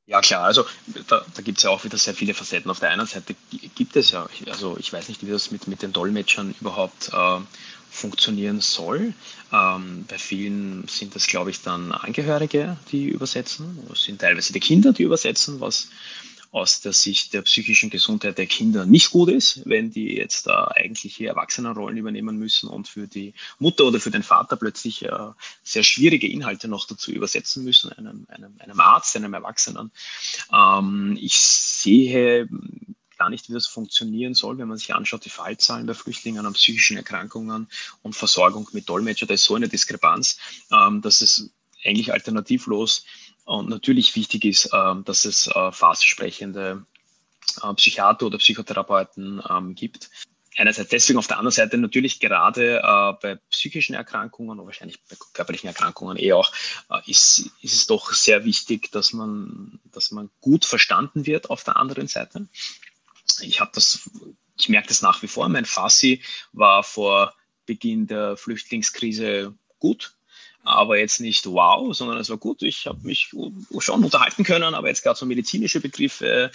[0.08, 0.64] Ja klar, also
[1.08, 2.70] da, da gibt es ja auch wieder sehr viele Facetten.
[2.70, 3.34] Auf der einen Seite
[3.74, 7.40] gibt es ja, also ich weiß nicht, wie das mit, mit den Dolmetschern überhaupt äh,
[7.96, 9.14] funktionieren soll.
[9.52, 13.78] Ähm, bei vielen sind das, glaube ich, dann Angehörige, die übersetzen.
[13.92, 15.88] Es sind teilweise die Kinder, die übersetzen, was
[16.52, 20.52] aus der Sicht der psychischen Gesundheit der Kinder nicht gut ist, wenn die jetzt äh,
[20.52, 25.10] eigentliche Erwachsenenrollen übernehmen müssen und für die Mutter oder für den Vater plötzlich äh,
[25.62, 29.90] sehr schwierige Inhalte noch dazu übersetzen müssen, einem, einem, einem Arzt, einem Erwachsenen.
[30.52, 32.48] Ähm, ich sehe
[33.16, 36.52] gar nicht, wie das funktionieren soll, wenn man sich anschaut, die Fallzahlen bei Flüchtlingen an
[36.52, 37.68] psychischen Erkrankungen
[38.02, 40.38] und Versorgung mit Dolmetscher, da ist so eine Diskrepanz,
[40.72, 41.50] ähm, dass es
[41.84, 43.04] eigentlich alternativlos
[43.44, 46.84] und natürlich wichtig ist, ähm, dass es äh, sprechende
[47.62, 50.10] äh, Psychiater oder Psychotherapeuten ähm, gibt.
[50.56, 55.16] einerseits deswegen, auf der anderen Seite natürlich gerade äh, bei psychischen Erkrankungen und wahrscheinlich bei
[55.32, 56.52] körperlichen Erkrankungen eh auch,
[56.90, 61.62] äh, ist, ist es doch sehr wichtig, dass man, dass man gut verstanden wird auf
[61.62, 62.48] der anderen Seite.
[63.40, 64.10] Ich habe das,
[64.58, 65.48] ich merke das nach wie vor.
[65.48, 67.34] Mein Fassi war vor
[67.66, 70.15] Beginn der Flüchtlingskrise gut
[70.66, 72.62] aber jetzt nicht wow, sondern es war gut.
[72.62, 73.30] Ich habe mich
[73.78, 76.50] schon unterhalten können, aber jetzt gerade so medizinische Begriffe,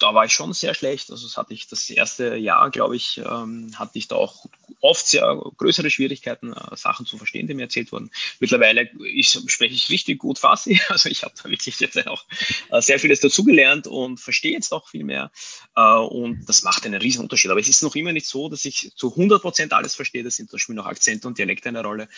[0.00, 1.10] da war ich schon sehr schlecht.
[1.10, 4.46] Also das hatte ich das erste Jahr, glaube ich, ähm, hatte ich da auch
[4.80, 8.10] oft sehr größere Schwierigkeiten, äh, Sachen zu verstehen, die mir erzählt wurden.
[8.40, 12.24] Mittlerweile ich, spreche ich richtig gut Farsi, also ich habe da wirklich jetzt auch
[12.70, 15.30] äh, sehr vieles dazugelernt und verstehe jetzt auch viel mehr
[15.76, 17.50] äh, und das macht einen riesen Unterschied.
[17.50, 20.24] Aber es ist noch immer nicht so, dass ich zu 100 Prozent alles verstehe.
[20.24, 22.08] Das sind da spielen auch Akzente und Dialekte eine Rolle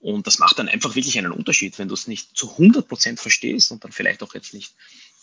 [0.00, 3.20] und das macht dann einfach wirklich einen Unterschied, wenn du es nicht zu 100 Prozent
[3.20, 4.74] verstehst und dann vielleicht auch jetzt nicht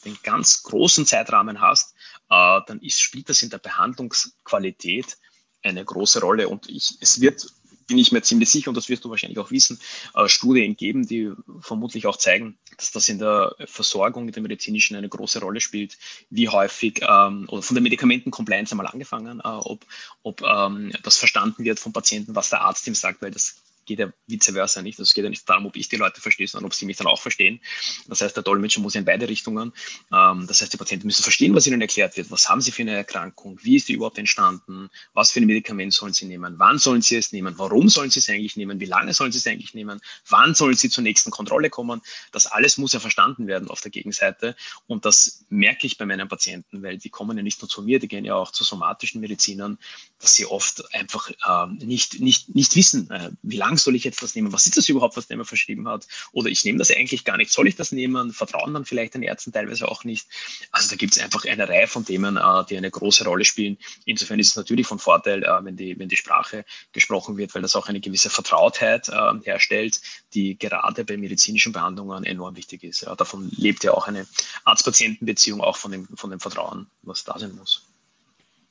[0.03, 1.95] den ganz großen Zeitrahmen hast,
[2.29, 5.17] dann ist, spielt das in der Behandlungsqualität
[5.65, 6.47] eine große Rolle.
[6.47, 7.45] Und ich, es wird,
[7.87, 9.79] bin ich mir ziemlich sicher, und das wirst du wahrscheinlich auch wissen,
[10.13, 14.95] äh, Studien geben, die vermutlich auch zeigen, dass das in der Versorgung, in der medizinischen
[14.95, 15.97] eine große Rolle spielt,
[16.29, 19.85] wie häufig, ähm, oder von der Medikamenten-Compliance einmal angefangen, äh, ob,
[20.23, 23.99] ob ähm, das verstanden wird vom Patienten, was der Arzt ihm sagt, weil das geht
[23.99, 24.99] ja vice versa nicht.
[24.99, 26.97] Also es geht ja nicht darum, ob ich die Leute verstehe, sondern ob sie mich
[26.97, 27.59] dann auch verstehen.
[28.07, 29.73] Das heißt, der Dolmetscher muss ja in beide Richtungen.
[30.11, 32.31] Ähm, das heißt, die Patienten müssen verstehen, was ihnen erklärt wird.
[32.31, 33.59] Was haben sie für eine Erkrankung?
[33.61, 34.89] Wie ist die überhaupt entstanden?
[35.13, 36.55] Was für ein Medikament sollen sie nehmen?
[36.57, 37.55] Wann sollen sie es nehmen?
[37.57, 38.79] Warum sollen sie es eigentlich nehmen?
[38.79, 40.01] Wie lange sollen sie es eigentlich nehmen?
[40.29, 42.01] Wann sollen sie zur nächsten Kontrolle kommen?
[42.31, 44.55] Das alles muss ja verstanden werden auf der Gegenseite.
[44.87, 47.99] Und das merke ich bei meinen Patienten, weil die kommen ja nicht nur zu mir,
[47.99, 49.77] die gehen ja auch zu somatischen Medizinern,
[50.19, 54.03] dass sie oft einfach äh, nicht, nicht, nicht wissen, äh, wie lange lang soll ich
[54.03, 54.53] jetzt das nehmen?
[54.53, 56.07] Was ist das überhaupt, was der mir verschrieben hat?
[56.31, 57.51] Oder ich nehme das eigentlich gar nicht.
[57.51, 58.31] Soll ich das nehmen?
[58.31, 60.27] Vertrauen dann vielleicht den Ärzten teilweise auch nicht.
[60.71, 63.77] Also da gibt es einfach eine Reihe von Themen, äh, die eine große Rolle spielen.
[64.05, 67.61] Insofern ist es natürlich von Vorteil, äh, wenn, die, wenn die Sprache gesprochen wird, weil
[67.61, 70.01] das auch eine gewisse Vertrautheit äh, herstellt,
[70.33, 73.05] die gerade bei medizinischen Behandlungen enorm wichtig ist.
[73.17, 74.27] Davon lebt ja auch eine
[74.63, 77.94] Arzt-Patienten-Beziehung, auch von dem, von dem Vertrauen, was da sein muss.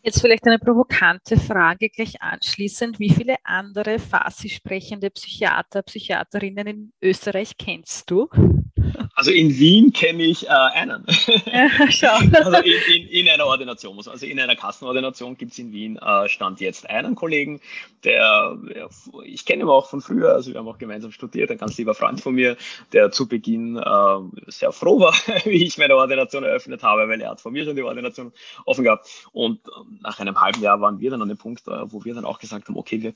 [0.06, 2.98] Jetzt vielleicht eine provokante Frage gleich anschließend.
[2.98, 8.28] Wie viele andere Farsi sprechende Psychiater, Psychiaterinnen in Österreich kennst du?
[9.16, 11.06] Also in Wien kenne ich äh, einen.
[11.46, 12.18] Ja, schau.
[12.44, 16.28] Also in, in, in, einer Ordination, also in einer Kassenordination gibt es in Wien, äh,
[16.28, 17.60] stand jetzt einen Kollegen,
[18.02, 18.58] der,
[19.24, 21.94] ich kenne ihn auch von früher, also wir haben auch gemeinsam studiert, ein ganz lieber
[21.94, 22.56] Freund von mir,
[22.92, 27.30] der zu Beginn äh, sehr froh war, wie ich meine Ordination eröffnet habe, weil er
[27.30, 28.32] hat von mir schon die Ordination
[28.64, 29.08] offen gehabt.
[29.32, 29.60] Und
[30.00, 32.38] nach einem halben Jahr waren wir dann an dem Punkt, äh, wo wir dann auch
[32.38, 33.14] gesagt haben, okay, wir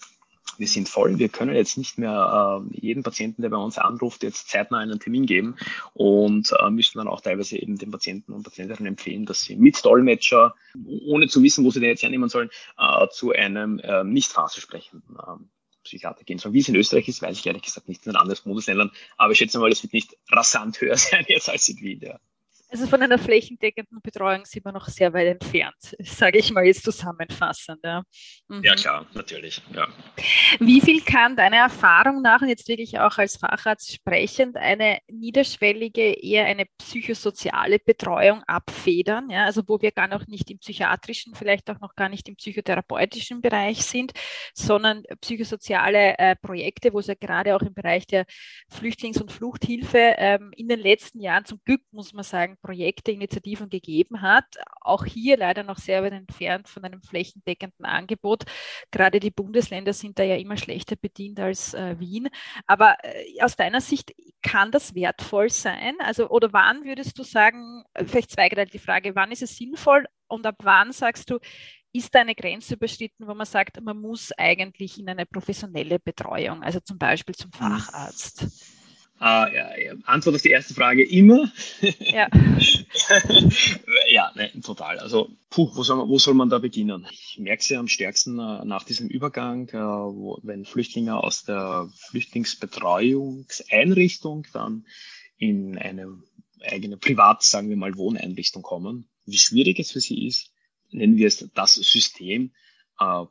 [0.57, 4.23] wir sind voll, wir können jetzt nicht mehr äh, jeden Patienten, der bei uns anruft,
[4.23, 5.57] jetzt zeitnah einen Termin geben
[5.95, 9.85] und äh, müssen dann auch teilweise eben den Patienten und Patientinnen empfehlen, dass sie mit
[9.85, 10.55] Dolmetscher,
[11.07, 15.17] ohne zu wissen, wo sie den jetzt hernehmen sollen, äh, zu einem äh, nicht phasesprechenden
[15.17, 15.45] äh,
[15.85, 16.55] Psychiater gehen sollen.
[16.55, 19.33] Wie es in Österreich ist, weiß ich ehrlich gesagt nicht in den anderen Bundesländern, aber
[19.33, 22.01] ich schätze mal, es wird nicht rasant höher sein jetzt als in Wien.
[22.01, 22.21] Ja.
[22.71, 26.83] Also von einer flächendeckenden Betreuung sind wir noch sehr weit entfernt, sage ich mal jetzt
[26.83, 27.81] zusammenfassend.
[27.83, 28.03] Ja,
[28.49, 28.63] mhm.
[28.63, 29.63] ja klar, natürlich.
[29.75, 29.89] Ja.
[30.59, 36.13] Wie viel kann deiner Erfahrung nach, und jetzt wirklich auch als Facharzt sprechend, eine niederschwellige,
[36.23, 39.31] eher eine psychosoziale Betreuung abfedern?
[39.31, 39.47] Ja?
[39.47, 43.41] Also wo wir gar noch nicht im psychiatrischen, vielleicht auch noch gar nicht im psychotherapeutischen
[43.41, 44.13] Bereich sind,
[44.53, 48.27] sondern psychosoziale äh, Projekte, wo es ja gerade auch im Bereich der
[48.71, 53.69] Flüchtlings- und Fluchthilfe ähm, in den letzten Jahren zum Glück, muss man sagen, Projekte, Initiativen
[53.71, 54.45] gegeben hat.
[54.81, 58.45] Auch hier leider noch sehr weit entfernt von einem flächendeckenden Angebot.
[58.91, 62.29] Gerade die Bundesländer sind da ja immer schlechter bedient als äh, Wien.
[62.67, 65.97] Aber äh, aus deiner Sicht kann das wertvoll sein?
[66.01, 70.07] Also, oder wann würdest du sagen, äh, vielleicht zweigeteilt die Frage, wann ist es sinnvoll
[70.29, 71.39] und ab wann sagst du,
[71.93, 76.63] ist da eine Grenze überschritten, wo man sagt, man muss eigentlich in eine professionelle Betreuung,
[76.63, 77.57] also zum Beispiel zum mhm.
[77.57, 78.47] Facharzt?
[79.21, 79.73] Uh, ja,
[80.05, 81.51] Antwort auf die erste Frage immer.
[81.99, 82.29] Ja,
[84.09, 85.01] ja ne, total.
[85.01, 87.05] Also, puh, wo, soll man, wo soll man da beginnen?
[87.11, 91.43] Ich merke es ja am stärksten uh, nach diesem Übergang, uh, wo, wenn Flüchtlinge aus
[91.43, 94.87] der Flüchtlingsbetreuungseinrichtung dann
[95.37, 96.23] in eine
[96.63, 100.53] eigene private, sagen wir mal, Wohneinrichtung kommen, wie schwierig es für sie ist,
[100.91, 102.53] nennen wir es das System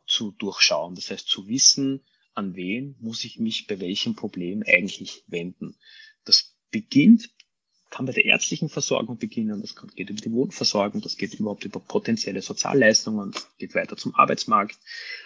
[0.06, 0.95] zu durchschauen.
[0.95, 2.06] Das heißt, zu wissen,
[2.38, 5.76] an wen muss ich mich bei welchem Problem eigentlich wenden.
[6.23, 7.32] Das beginnt,
[7.89, 11.80] kann bei der ärztlichen Versorgung beginnen, das geht über die Wohnversorgung, das geht überhaupt über
[11.80, 14.78] potenzielle Sozialleistungen, geht weiter zum Arbeitsmarkt.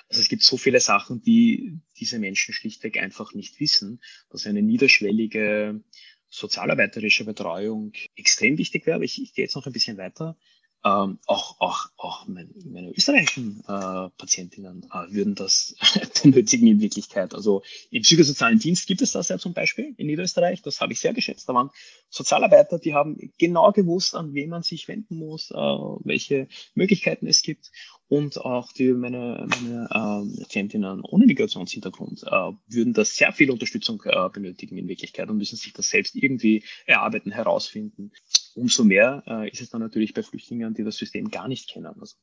[0.07, 4.61] Also es gibt so viele Sachen, die diese Menschen schlichtweg einfach nicht wissen, dass eine
[4.61, 5.83] niederschwellige
[6.29, 9.03] sozialarbeiterische Betreuung extrem wichtig wäre.
[9.03, 10.37] Ich, ich gehe jetzt noch ein bisschen weiter.
[10.83, 12.49] Ähm, auch, auch, auch meine,
[12.95, 15.75] österreichischen äh, Patientinnen äh, würden das
[16.23, 17.35] benötigen in Wirklichkeit.
[17.35, 20.61] Also im psychosozialen Dienst gibt es das ja zum Beispiel in Niederösterreich.
[20.63, 21.47] Das habe ich sehr geschätzt.
[21.47, 21.69] Da waren
[22.09, 27.43] Sozialarbeiter, die haben genau gewusst, an wen man sich wenden muss, äh, welche Möglichkeiten es
[27.43, 27.71] gibt.
[28.11, 34.03] Und auch die, meine, meine ähm, Patientinnen ohne Migrationshintergrund äh, würden da sehr viel Unterstützung
[34.03, 38.11] äh, benötigen in Wirklichkeit und müssen sich das selbst irgendwie erarbeiten, herausfinden
[38.55, 41.85] umso mehr äh, ist es dann natürlich bei Flüchtlingen, die das System gar nicht kennen.
[41.99, 42.15] Also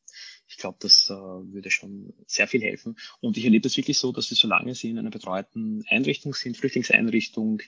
[0.47, 2.97] ich glaube, das äh, würde schon sehr viel helfen.
[3.21, 6.57] Und ich erlebe das wirklich so, dass sie, solange sie in einer betreuten Einrichtung sind,
[6.57, 7.63] Flüchtlingseinrichtung,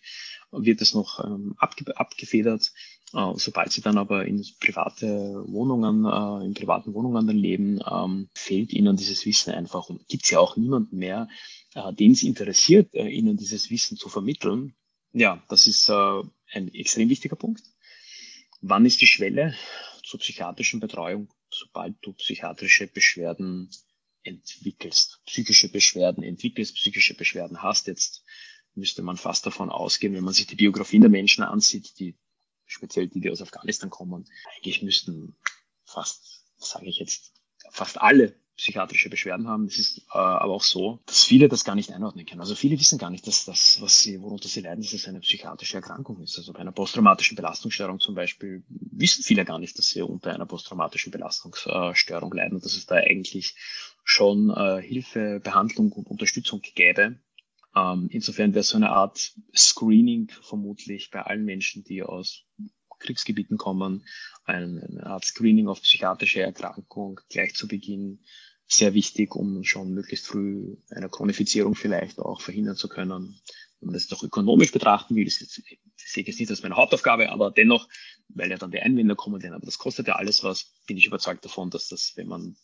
[0.51, 2.73] wird es noch ähm, abge abgefedert.
[3.13, 8.29] Äh, sobald sie dann aber in private Wohnungen, äh, in privaten Wohnungen dann leben, ähm,
[8.35, 9.89] fehlt ihnen dieses Wissen einfach.
[9.89, 11.29] Und gibt es ja auch niemanden mehr,
[11.75, 14.75] äh, den es interessiert, ihnen dieses Wissen zu vermitteln.
[15.13, 17.63] Ja, das ist ein extrem wichtiger Punkt.
[18.61, 19.55] Wann ist die Schwelle
[20.05, 23.71] zur psychiatrischen Betreuung, sobald du psychiatrische Beschwerden
[24.23, 27.89] entwickelst, psychische Beschwerden entwickelst, psychische Beschwerden hast?
[27.89, 28.23] Jetzt
[28.75, 32.17] müsste man fast davon ausgehen, wenn man sich die Biografien der Menschen ansieht, die
[32.71, 35.37] speziell die, die aus Afghanistan kommen, eigentlich müssten
[35.85, 37.33] fast, sage ich jetzt,
[37.71, 39.65] fast alle psychiatrische Beschwerden haben.
[39.65, 42.43] Es ist äh, aber auch so, dass viele das gar nicht einordnen können.
[42.43, 45.21] Also viele wissen gar nicht, dass das, was sie, worunter sie leiden, dass es eine
[45.21, 46.37] psychiatrische Erkrankung ist.
[46.37, 50.45] Also bei einer posttraumatischen Belastungsstörung zum Beispiel wissen viele gar nicht, dass sie unter einer
[50.45, 53.55] posttraumatischen Belastungsstörung leiden und dass es da eigentlich
[54.05, 57.19] schon äh, Hilfe, Behandlung und Unterstützung gäbe.
[57.77, 62.45] Ähm, insofern wäre so eine Art Screening vermutlich bei allen Menschen, die aus
[62.99, 64.05] Kriegsgebieten kommen,
[64.45, 68.21] eine Art Screening auf psychiatrische Erkrankung gleich zu Beginn
[68.67, 73.41] sehr wichtig, um schon möglichst früh eine Chronifizierung vielleicht auch verhindern zu können.
[73.81, 75.55] Wenn man das doch ökonomisch betrachten will, das, jetzt,
[75.97, 77.89] sehe ich jetzt nicht als meine Hauptaufgabe, aber dennoch,
[78.29, 81.07] weil ja dann die Einwände kommen, denn aber das kostet ja alles was, bin ich
[81.07, 82.57] überzeugt davon, dass das, wenn man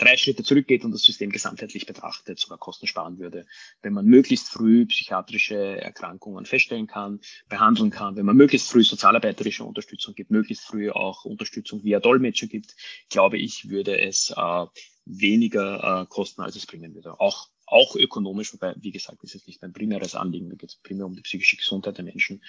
[0.00, 3.46] drei Schritte zurückgeht und das System gesamtheitlich betrachtet, sogar Kosten sparen würde,
[3.82, 9.64] wenn man möglichst früh psychiatrische Erkrankungen feststellen kann, behandeln kann, wenn man möglichst früh sozialarbeiterische
[9.64, 12.74] Unterstützung gibt, möglichst früh auch Unterstützung via Dolmetscher gibt,
[13.10, 14.66] glaube ich, würde es äh,
[15.04, 17.20] weniger äh, kosten, als es bringen würde.
[17.20, 20.76] Auch auch ökonomisch, wobei, wie gesagt, ist es nicht mein primäres Anliegen, mir geht es
[20.76, 22.42] primär um die psychische Gesundheit der Menschen,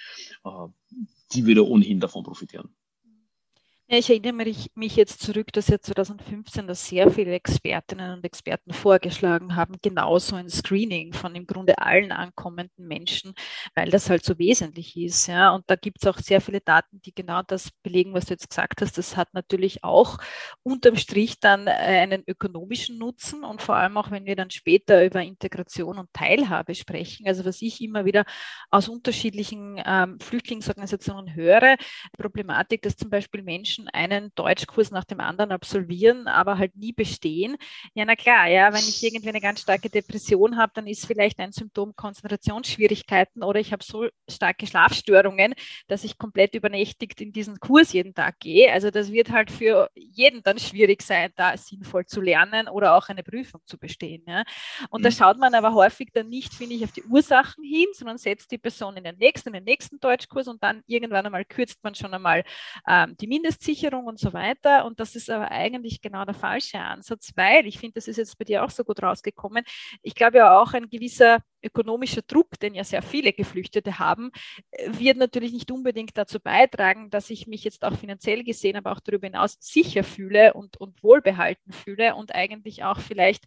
[0.44, 0.68] äh,
[1.32, 2.74] die würde ohnehin davon profitieren.
[3.92, 4.32] Ja, ich erinnere
[4.74, 10.34] mich, jetzt zurück, dass ja 2015 da sehr viele Expertinnen und Experten vorgeschlagen haben, genauso
[10.34, 13.34] ein Screening von im Grunde allen ankommenden Menschen,
[13.74, 15.26] weil das halt so wesentlich ist.
[15.26, 15.50] Ja.
[15.54, 18.48] Und da gibt es auch sehr viele Daten, die genau das belegen, was du jetzt
[18.48, 18.96] gesagt hast.
[18.96, 20.16] Das hat natürlich auch
[20.62, 25.04] unterm Strich dann äh, einen ökonomischen Nutzen und vor allem auch, wenn wir dann später
[25.04, 27.26] über Integration und Teilhabe sprechen.
[27.28, 28.24] Also was ich immer wieder
[28.70, 31.76] aus unterschiedlichen ähm, Flüchtlingsorganisationen höre,
[32.16, 36.92] Problematik, dass zum Beispiel Menschen Menschen einen Deutschkurs nach dem anderen absolvieren, aber halt nie
[36.92, 37.56] bestehen.
[37.94, 41.38] Ja, na klar, ja, wenn ich irgendwie eine ganz starke Depression habe, dann ist vielleicht
[41.38, 45.54] ein Symptom Konzentrationsschwierigkeiten oder ich habe so starke Schlafstörungen,
[45.88, 48.72] dass ich komplett übernächtigt in diesen Kurs jeden Tag gehe.
[48.72, 53.08] Also das wird halt für jeden dann schwierig sein, da sinnvoll zu lernen oder auch
[53.08, 54.24] eine Prüfung zu bestehen.
[54.26, 54.44] Ja.
[54.90, 55.04] Und mhm.
[55.04, 58.50] da schaut man aber häufig dann nicht, finde ich, auf die Ursachen hin, sondern setzt
[58.50, 61.94] die Person in den nächsten, in den nächsten Deutschkurs und dann irgendwann einmal kürzt man
[61.94, 62.44] schon einmal
[62.86, 64.84] ähm, die Mindestziele Versicherung und so weiter.
[64.84, 68.38] Und das ist aber eigentlich genau der falsche Ansatz, weil ich finde, das ist jetzt
[68.38, 69.64] bei dir auch so gut rausgekommen.
[70.02, 74.30] Ich glaube ja auch ein gewisser ökonomischer Druck, den ja sehr viele Geflüchtete haben,
[74.86, 79.00] wird natürlich nicht unbedingt dazu beitragen, dass ich mich jetzt auch finanziell gesehen, aber auch
[79.00, 83.44] darüber hinaus sicher fühle und, und wohlbehalten fühle und eigentlich auch vielleicht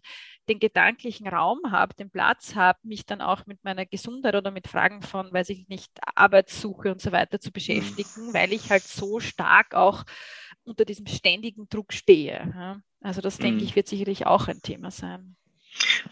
[0.48, 4.68] den gedanklichen Raum habe, den Platz habe, mich dann auch mit meiner Gesundheit oder mit
[4.68, 8.34] Fragen von, weiß ich nicht, Arbeitssuche und so weiter zu beschäftigen, mhm.
[8.34, 10.04] weil ich halt so stark auch
[10.64, 12.82] unter diesem ständigen Druck stehe.
[13.00, 13.64] Also das, denke mhm.
[13.64, 15.36] ich, wird sicherlich auch ein Thema sein.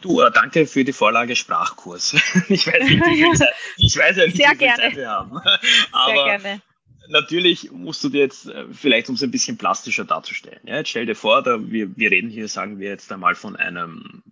[0.00, 2.12] Du, äh, danke für die Vorlage Sprachkurs.
[2.48, 4.82] ich weiß nicht, wie viel Zeit, ich weiß ja nicht, Sehr wie viel gerne.
[4.82, 5.36] Zeit wir haben.
[5.92, 6.62] Aber Sehr gerne.
[7.08, 10.60] Natürlich musst du dir jetzt äh, vielleicht, um es ein bisschen plastischer darzustellen.
[10.64, 13.56] Ja, jetzt stell dir vor, da, wir, wir reden hier, sagen wir jetzt einmal von
[13.56, 14.22] einem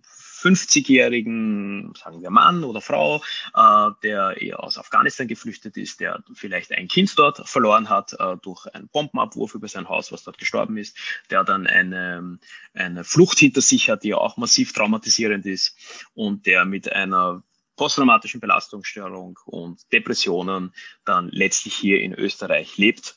[0.43, 3.23] 50-jährigen, sagen wir Mann oder Frau,
[3.55, 8.37] äh, der eher aus Afghanistan geflüchtet ist, der vielleicht ein Kind dort verloren hat äh,
[8.41, 10.97] durch einen Bombenabwurf über sein Haus, was dort gestorben ist,
[11.29, 12.39] der dann eine,
[12.73, 15.77] eine Flucht hinter sich hat, die auch massiv traumatisierend ist
[16.13, 17.43] und der mit einer
[17.75, 20.73] posttraumatischen Belastungsstörung und Depressionen
[21.05, 23.15] dann letztlich hier in Österreich lebt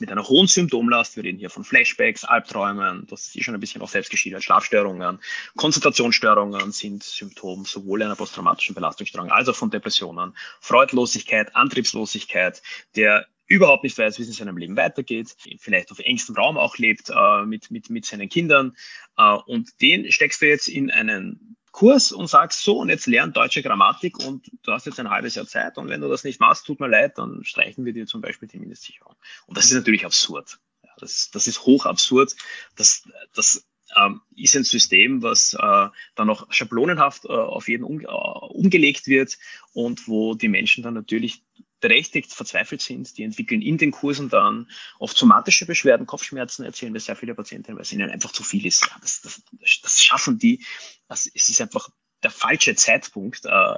[0.00, 1.16] mit einer hohen Symptomlast.
[1.16, 4.42] Wir reden hier von Flashbacks, Albträumen, das ist eh schon ein bisschen auch selbst geschildert,
[4.42, 5.20] Schlafstörungen,
[5.56, 12.62] Konzentrationsstörungen sind Symptom sowohl einer posttraumatischen Belastungsstörung als auch von Depressionen, Freudlosigkeit, Antriebslosigkeit,
[12.96, 16.78] der überhaupt nicht weiß, wie es in seinem Leben weitergeht, vielleicht auf engstem Raum auch
[16.78, 18.74] lebt äh, mit, mit, mit seinen Kindern.
[19.18, 23.32] Äh, und den steckst du jetzt in einen Kurs und sagst so, und jetzt lern
[23.32, 26.38] deutsche Grammatik und du hast jetzt ein halbes Jahr Zeit und wenn du das nicht
[26.38, 29.16] machst, tut mir leid, dann streichen wir dir zum Beispiel die Mindestsicherung.
[29.46, 30.60] Und das ist natürlich absurd.
[30.84, 32.36] Ja, das, das ist hoch absurd.
[32.76, 38.00] Das, das ähm, ist ein System, was äh, dann noch schablonenhaft äh, auf jeden um,
[38.00, 39.36] äh, umgelegt wird
[39.72, 41.42] und wo die Menschen dann natürlich
[41.84, 46.98] berechtigt verzweifelt sind, die entwickeln in den Kursen dann oft somatische Beschwerden, Kopfschmerzen, erzählen mir
[46.98, 48.88] sehr viele Patienten, weil es ihnen einfach zu viel ist.
[49.02, 49.42] Das, das,
[49.82, 50.64] das schaffen die.
[51.08, 51.90] Das, es ist einfach
[52.22, 53.74] der falsche Zeitpunkt, äh,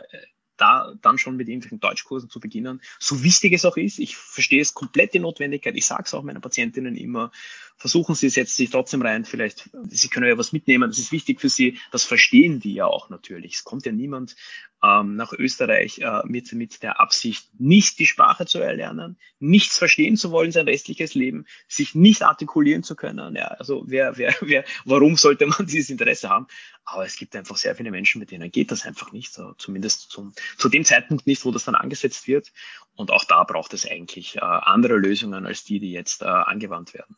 [0.57, 2.81] da dann schon mit irgendwelchen Deutschkursen zu beginnen.
[3.01, 5.75] So wichtig es auch ist, ich verstehe es komplett die Notwendigkeit.
[5.75, 7.33] Ich sage es auch meinen Patientinnen immer,
[7.77, 9.25] versuchen Sie, setzen sich trotzdem rein.
[9.25, 11.79] Vielleicht, Sie können ja was mitnehmen, das ist wichtig für Sie.
[11.93, 13.55] Das verstehen die ja auch natürlich.
[13.55, 14.37] Es kommt ja niemand
[14.83, 20.17] ähm, nach Österreich äh, mit, mit der Absicht, nicht die Sprache zu erlernen, nichts verstehen
[20.17, 23.37] zu wollen, sein restliches Leben, sich nicht artikulieren zu können.
[23.37, 26.47] Ja, also wer, wer, wer, warum sollte man dieses Interesse haben?
[26.85, 30.11] Aber es gibt einfach sehr viele Menschen, mit denen geht das einfach nicht, so, zumindest
[30.11, 32.53] zum, zu dem Zeitpunkt nicht, wo das dann angesetzt wird.
[32.95, 36.95] Und auch da braucht es eigentlich äh, andere Lösungen als die, die jetzt äh, angewandt
[36.95, 37.17] werden.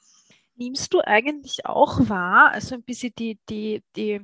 [0.59, 4.21] Nimmst du eigentlich auch wahr, also ein bisschen die, die, die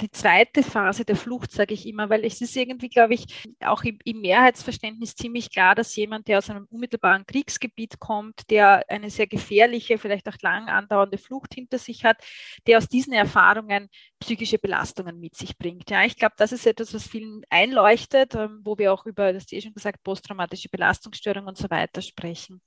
[0.00, 3.26] die zweite Phase der Flucht, sage ich immer, weil es ist irgendwie, glaube ich,
[3.60, 8.84] auch im, im, Mehrheitsverständnis ziemlich klar, dass jemand, der aus einem unmittelbaren Kriegsgebiet kommt, der
[8.88, 12.18] eine sehr gefährliche, vielleicht auch lang andauernde Flucht hinter sich hat,
[12.66, 13.88] der aus diesen Erfahrungen
[14.22, 15.90] psychische Belastungen mit sich bringt.
[15.90, 19.46] Ja, ich glaube, das ist etwas, was vielen einleuchtet, ähm, wo wir auch über, das
[19.46, 22.62] du eh schon gesagt, posttraumatische Belastungsstörung und so weiter sprechen.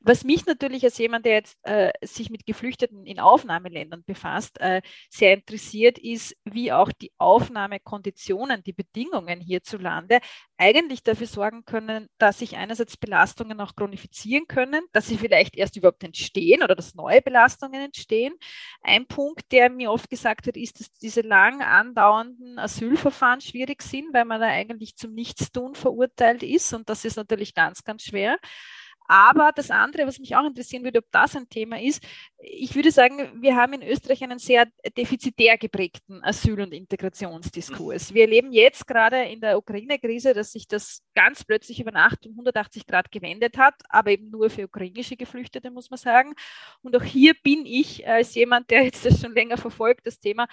[0.00, 4.82] Was mich natürlich als jemand, der jetzt äh, sich mit Geflüchteten in Aufnahmeländern befasst, äh,
[5.10, 10.20] sehr interessiert, ist, wie auch die Aufnahmekonditionen, die Bedingungen hierzulande
[10.58, 15.76] eigentlich dafür sorgen können, dass sich einerseits Belastungen auch chronifizieren können, dass sie vielleicht erst
[15.76, 18.34] überhaupt entstehen oder dass neue Belastungen entstehen.
[18.82, 24.12] Ein Punkt, der mir oft gesagt wird, ist, dass diese lang andauernden Asylverfahren schwierig sind,
[24.12, 28.38] weil man da eigentlich zum Nichtstun verurteilt ist und das ist natürlich ganz, ganz schwer.
[29.10, 32.04] Aber das andere, was mich auch interessieren würde, ob das ein Thema ist,
[32.36, 34.66] ich würde sagen, wir haben in Österreich einen sehr
[34.98, 38.12] defizitär geprägten Asyl- und Integrationsdiskurs.
[38.12, 42.32] Wir erleben jetzt gerade in der Ukraine-Krise, dass sich das ganz plötzlich über Nacht um
[42.32, 46.34] 180 Grad gewendet hat, aber eben nur für ukrainische Geflüchtete, muss man sagen.
[46.82, 50.46] Und auch hier bin ich als jemand, der jetzt das schon länger verfolgt, das Thema,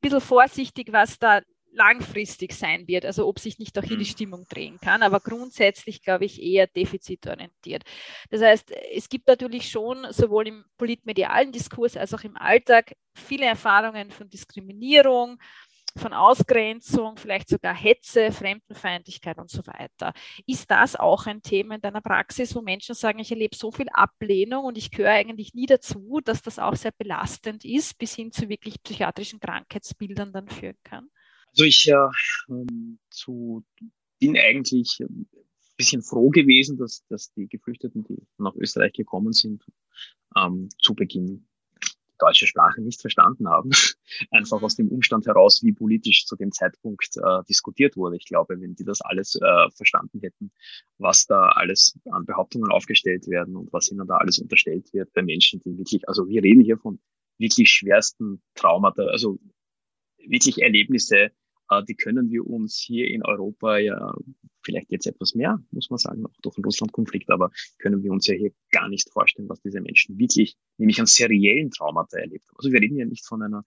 [0.00, 1.40] bisschen vorsichtig, was da
[1.72, 4.08] langfristig sein wird, also ob sich nicht auch hier die mhm.
[4.08, 7.84] Stimmung drehen kann, aber grundsätzlich glaube ich eher defizitorientiert.
[8.30, 13.46] Das heißt, es gibt natürlich schon sowohl im politmedialen Diskurs als auch im Alltag viele
[13.46, 15.38] Erfahrungen von Diskriminierung,
[15.96, 20.12] von Ausgrenzung, vielleicht sogar Hetze, Fremdenfeindlichkeit und so weiter.
[20.46, 23.88] Ist das auch ein Thema in deiner Praxis, wo Menschen sagen, ich erlebe so viel
[23.92, 28.32] Ablehnung und ich gehöre eigentlich nie dazu, dass das auch sehr belastend ist, bis hin
[28.32, 31.10] zu wirklich psychiatrischen Krankheitsbildern dann führen kann?
[31.48, 31.94] Also ich äh,
[32.48, 33.64] ähm, zu,
[34.18, 35.28] bin eigentlich ein
[35.76, 39.64] bisschen froh gewesen, dass, dass die Geflüchteten, die nach Österreich gekommen sind,
[40.36, 41.46] ähm, zu Beginn
[42.20, 43.70] deutsche Sprache nicht verstanden haben.
[44.30, 48.16] Einfach aus dem Umstand heraus, wie politisch zu dem Zeitpunkt äh, diskutiert wurde.
[48.16, 50.52] Ich glaube, wenn die das alles äh, verstanden hätten,
[50.98, 55.22] was da alles an Behauptungen aufgestellt werden und was ihnen da alles unterstellt wird bei
[55.22, 57.00] Menschen, die wirklich, also wir reden hier von
[57.38, 59.38] wirklich schwersten Traumata, also
[60.18, 61.30] wirklich Erlebnisse,
[61.86, 64.12] die können wir uns hier in Europa ja
[64.62, 68.26] vielleicht jetzt etwas mehr, muss man sagen, auch durch den Russland-Konflikt, aber können wir uns
[68.26, 72.56] ja hier gar nicht vorstellen, was diese Menschen wirklich, nämlich an seriellen Traumata erlebt haben.
[72.58, 73.64] Also wir reden ja nicht von einer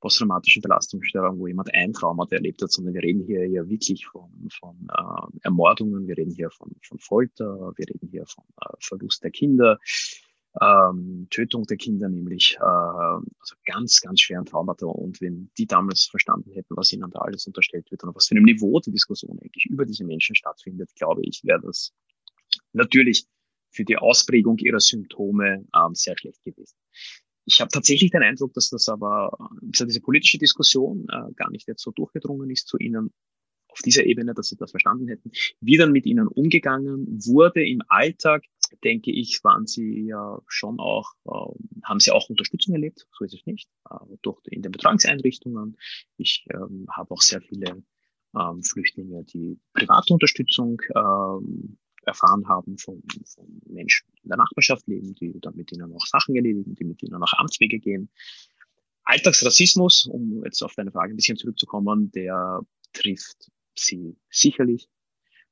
[0.00, 4.30] posttraumatischen Belastungsstörung, wo jemand ein Traumata erlebt hat, sondern wir reden hier ja wirklich von,
[4.50, 9.24] von äh, Ermordungen, wir reden hier von, von Folter, wir reden hier von äh, Verlust
[9.24, 9.78] der Kinder,
[10.60, 14.86] ähm, Tötung der Kinder, nämlich äh, also ganz, ganz schweren Traumata.
[14.86, 18.36] Und wenn die damals verstanden hätten, was ihnen da alles unterstellt wird und was für
[18.36, 21.92] einem Niveau die Diskussion eigentlich über diese Menschen stattfindet, glaube ich, wäre das
[22.72, 23.26] natürlich
[23.70, 26.76] für die Ausprägung ihrer Symptome ähm, sehr schlecht gewesen.
[27.46, 31.68] Ich habe tatsächlich den Eindruck, dass das aber, dass diese politische Diskussion äh, gar nicht
[31.68, 33.12] jetzt so durchgedrungen ist zu ihnen
[33.68, 35.32] auf dieser Ebene, dass sie das verstanden hätten.
[35.60, 38.44] Wie dann mit ihnen umgegangen wurde im Alltag,
[38.82, 43.34] denke ich, waren sie ja schon auch, äh, haben sie auch Unterstützung erlebt, so ist
[43.34, 45.76] es nicht, äh, durch in den Betreuungseinrichtungen.
[46.16, 47.82] Ich ähm, habe auch sehr viele
[48.36, 55.14] ähm, Flüchtlinge, die private Unterstützung ähm, erfahren haben von, von Menschen in der Nachbarschaft leben,
[55.14, 58.10] die dann mit ihnen auch Sachen erledigen, die mit ihnen auch Amtswege gehen.
[59.04, 62.60] Alltagsrassismus, um jetzt auf deine Frage ein bisschen zurückzukommen, der
[62.92, 64.88] trifft sie sicherlich,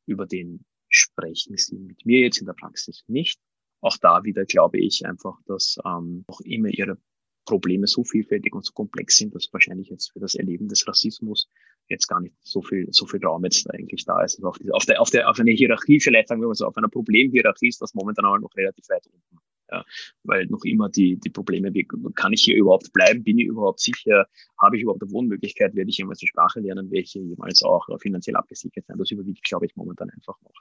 [0.07, 3.41] über den sprechen sie mit mir jetzt in der Praxis nicht.
[3.81, 6.99] Auch da wieder glaube ich einfach, dass ähm, noch immer ihre
[7.45, 11.49] Probleme so vielfältig und so komplex sind, dass wahrscheinlich jetzt für das Erleben des Rassismus
[11.89, 14.37] jetzt gar nicht so viel, so viel Raum jetzt eigentlich da ist.
[14.37, 16.67] Also auf, diese, auf, der, auf, der, auf einer Hierarchie, vielleicht sagen wir mal so,
[16.67, 19.42] auf einer Problemhierarchie ist das momentan aber noch relativ weit unten.
[19.73, 19.85] Ja,
[20.25, 23.25] weil noch immer die, die Probleme, wie kann ich hier überhaupt bleiben?
[23.25, 24.27] Bin ich überhaupt sicher?
[24.61, 25.75] Habe ich überhaupt eine Wohnmöglichkeit?
[25.75, 26.91] Werde ich jemals die Sprache lernen?
[26.91, 28.99] Welche jemals auch finanziell abgesichert sein?
[28.99, 30.53] Das überwiegt, glaube ich, momentan einfach noch.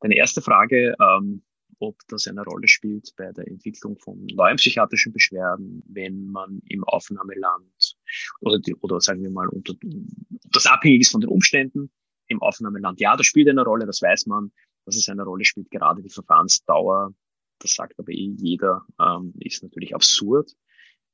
[0.00, 1.42] Deine erste Frage, ähm,
[1.78, 6.84] ob das eine Rolle spielt bei der Entwicklung von neuen psychiatrischen Beschwerden, wenn man im
[6.84, 7.96] Aufnahmeland
[8.40, 9.74] oder, die, oder sagen wir mal, unter,
[10.50, 11.90] das abhängig ist von den Umständen
[12.28, 13.00] im Aufnahmeland.
[13.00, 14.52] Ja, das spielt eine Rolle, das weiß man,
[14.86, 15.70] dass es eine Rolle spielt.
[15.70, 17.14] Gerade die Verfahrensdauer,
[17.62, 20.52] das sagt aber eh jeder, ähm, ist natürlich absurd.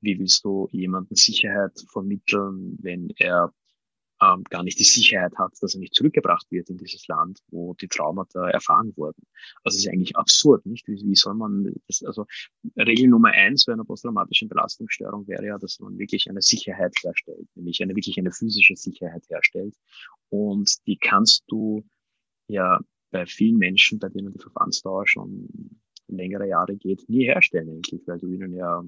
[0.00, 3.52] Wie willst du jemanden Sicherheit vermitteln, wenn er
[4.20, 7.74] ähm, gar nicht die Sicherheit hat, dass er nicht zurückgebracht wird in dieses Land, wo
[7.74, 9.22] die Traumata erfahren wurden.
[9.62, 10.86] Also es ist eigentlich absurd, nicht?
[10.88, 12.26] Wie, wie soll man das, also
[12.76, 17.46] Regel Nummer eins bei einer posttraumatischen Belastungsstörung wäre ja, dass man wirklich eine Sicherheit herstellt,
[17.54, 19.74] nämlich eine wirklich eine physische Sicherheit herstellt.
[20.30, 21.84] Und die kannst du
[22.48, 22.80] ja
[23.10, 28.18] bei vielen Menschen, bei denen die Verfahrensdauer schon längere Jahre geht, nie herstellen eigentlich, weil
[28.18, 28.82] du ihnen ja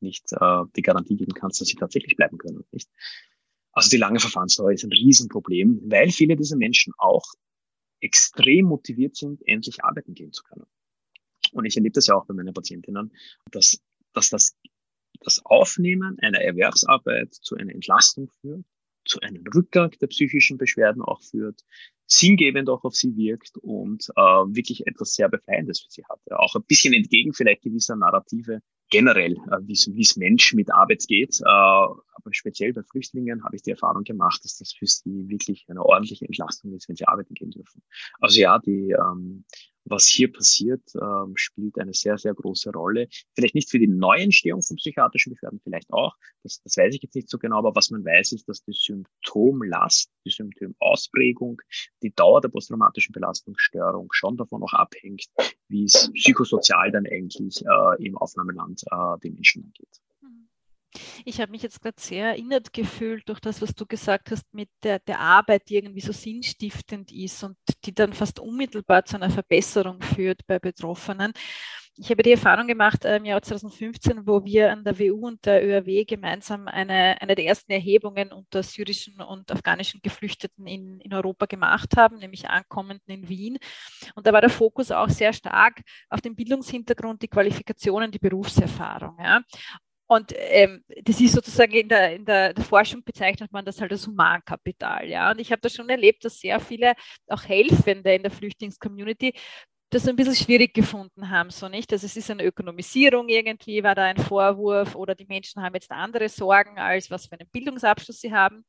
[0.00, 2.90] nicht äh, die Garantie geben kannst, dass sie tatsächlich bleiben können, nicht?
[3.72, 7.24] Also die lange Verfahrensdauer ist ein Riesenproblem, weil viele dieser Menschen auch
[8.00, 10.66] extrem motiviert sind, endlich arbeiten gehen zu können.
[11.52, 13.12] Und ich erlebe das ja auch bei meinen Patientinnen,
[13.50, 13.80] dass,
[14.12, 14.56] dass das,
[15.20, 18.64] das Aufnehmen einer Erwerbsarbeit zu einer Entlastung führt,
[19.04, 21.62] zu einem Rückgang der psychischen Beschwerden auch führt,
[22.06, 26.20] sinngebend auch auf sie wirkt und äh, wirklich etwas sehr Befreiendes für sie hat.
[26.28, 29.72] Ja, auch ein bisschen entgegen vielleicht gewisser Narrative, generell, äh, wie
[30.02, 31.40] es Mensch mit Arbeit geht.
[31.40, 35.64] Äh, aber speziell bei Flüchtlingen habe ich die Erfahrung gemacht, dass das für sie wirklich
[35.68, 37.82] eine ordentliche Entlastung ist, wenn sie arbeiten gehen dürfen.
[38.20, 39.44] Also ja, die, ähm,
[39.84, 43.08] was hier passiert, ähm, spielt eine sehr, sehr große Rolle.
[43.34, 46.16] Vielleicht nicht für die Neuentstehung von psychiatrischen Beschwerden, vielleicht auch.
[46.42, 48.72] Das, das weiß ich jetzt nicht so genau, aber was man weiß, ist, dass die
[48.72, 51.60] Symptomlast, die Symptomausprägung,
[52.02, 55.26] die Dauer der posttraumatischen Belastungsstörung schon davon auch abhängt,
[55.68, 60.01] wie es psychosozial dann eigentlich äh, im Aufnahmeland äh, den Menschen angeht.
[61.24, 64.68] Ich habe mich jetzt gerade sehr erinnert gefühlt durch das, was du gesagt hast mit
[64.82, 69.30] der, der Arbeit, die irgendwie so sinnstiftend ist und die dann fast unmittelbar zu einer
[69.30, 71.32] Verbesserung führt bei Betroffenen.
[71.98, 75.62] Ich habe die Erfahrung gemacht im Jahr 2015, wo wir an der WU und der
[75.62, 81.44] ÖRW gemeinsam eine, eine der ersten Erhebungen unter syrischen und afghanischen Geflüchteten in, in Europa
[81.44, 83.58] gemacht haben, nämlich Ankommenden in Wien.
[84.14, 89.18] Und da war der Fokus auch sehr stark auf den Bildungshintergrund, die Qualifikationen, die Berufserfahrung.
[89.22, 89.42] Ja.
[90.12, 93.92] Und ähm, das ist sozusagen in der, in der, der, Forschung bezeichnet man das halt
[93.92, 95.08] als Humankapital.
[95.08, 95.30] Ja?
[95.30, 96.92] Und ich habe das schon erlebt, dass sehr viele
[97.28, 99.32] auch Helfende in der Flüchtlingscommunity
[99.88, 101.90] das ein bisschen schwierig gefunden haben, so nicht.
[101.94, 105.90] Also es ist eine Ökonomisierung irgendwie, war da ein Vorwurf oder die Menschen haben jetzt
[105.90, 108.66] andere Sorgen, als was für einen Bildungsabschluss sie haben.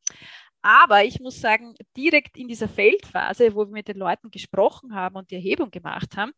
[0.62, 5.18] Aber ich muss sagen, direkt in dieser Feldphase, wo wir mit den Leuten gesprochen haben
[5.18, 6.32] und die Erhebung gemacht haben,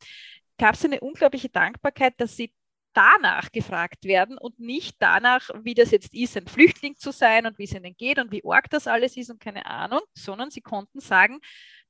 [0.57, 2.51] gab es eine unglaubliche Dankbarkeit, dass sie
[2.95, 7.59] danach gefragt werden und nicht danach, wie das jetzt ist, ein Flüchtling zu sein und
[7.59, 10.61] wie es ihnen geht und wie arg das alles ist und keine Ahnung, sondern sie
[10.61, 11.39] konnten sagen,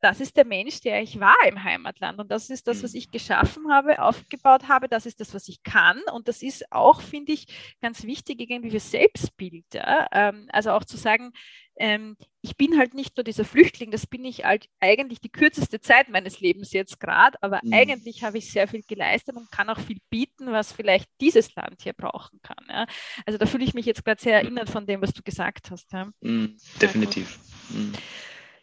[0.02, 3.00] das ist der Mensch, der ich war im Heimatland und das ist das, was mhm.
[3.00, 7.02] ich geschaffen habe, aufgebaut habe, das ist das, was ich kann und das ist auch,
[7.02, 7.48] finde ich,
[7.82, 9.66] ganz wichtig irgendwie für Selbstbild.
[9.74, 10.08] Ja?
[10.12, 11.32] Ähm, also auch zu sagen,
[11.78, 15.82] ähm, ich bin halt nicht nur dieser Flüchtling, das bin ich halt eigentlich die kürzeste
[15.82, 17.74] Zeit meines Lebens jetzt gerade, aber mhm.
[17.74, 21.82] eigentlich habe ich sehr viel geleistet und kann auch viel bieten, was vielleicht dieses Land
[21.82, 22.64] hier brauchen kann.
[22.70, 22.86] Ja?
[23.26, 25.92] Also da fühle ich mich jetzt gerade sehr erinnert von dem, was du gesagt hast.
[25.92, 26.12] Ja?
[26.22, 27.40] Mhm, definitiv.
[27.70, 27.94] Mhm.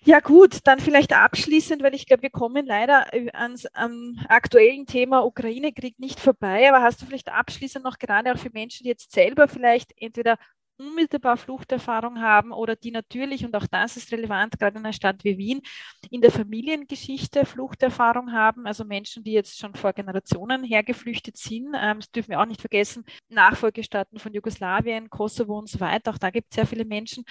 [0.05, 4.85] Ja gut, dann vielleicht abschließend, weil ich glaube, wir kommen leider äh, ans am aktuellen
[4.85, 8.89] Thema Ukraine-Krieg nicht vorbei, aber hast du vielleicht abschließend noch gerade auch für Menschen, die
[8.89, 10.39] jetzt selber vielleicht entweder
[10.83, 15.23] unmittelbar Fluchterfahrung haben oder die natürlich, und auch das ist relevant, gerade in einer Stadt
[15.25, 15.61] wie Wien,
[16.11, 21.75] in der Familiengeschichte Fluchterfahrung haben, also Menschen, die jetzt schon vor Generationen hergeflüchtet sind.
[21.79, 26.19] Ähm, das dürfen wir auch nicht vergessen, Nachfolgestaaten von Jugoslawien, Kosovo und so weiter, auch
[26.19, 27.25] da gibt es sehr viele Menschen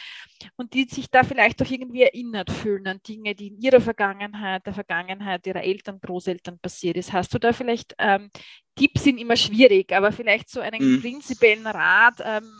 [0.55, 4.65] und die sich da vielleicht auch irgendwie erinnert fühlen an Dinge, die in ihrer Vergangenheit,
[4.65, 7.13] der Vergangenheit ihrer Eltern, Großeltern passiert ist.
[7.13, 8.29] Hast du da vielleicht ähm,
[8.75, 11.01] Tipps sind immer schwierig, aber vielleicht so einen mhm.
[11.01, 12.51] prinzipiellen Rat, ähm,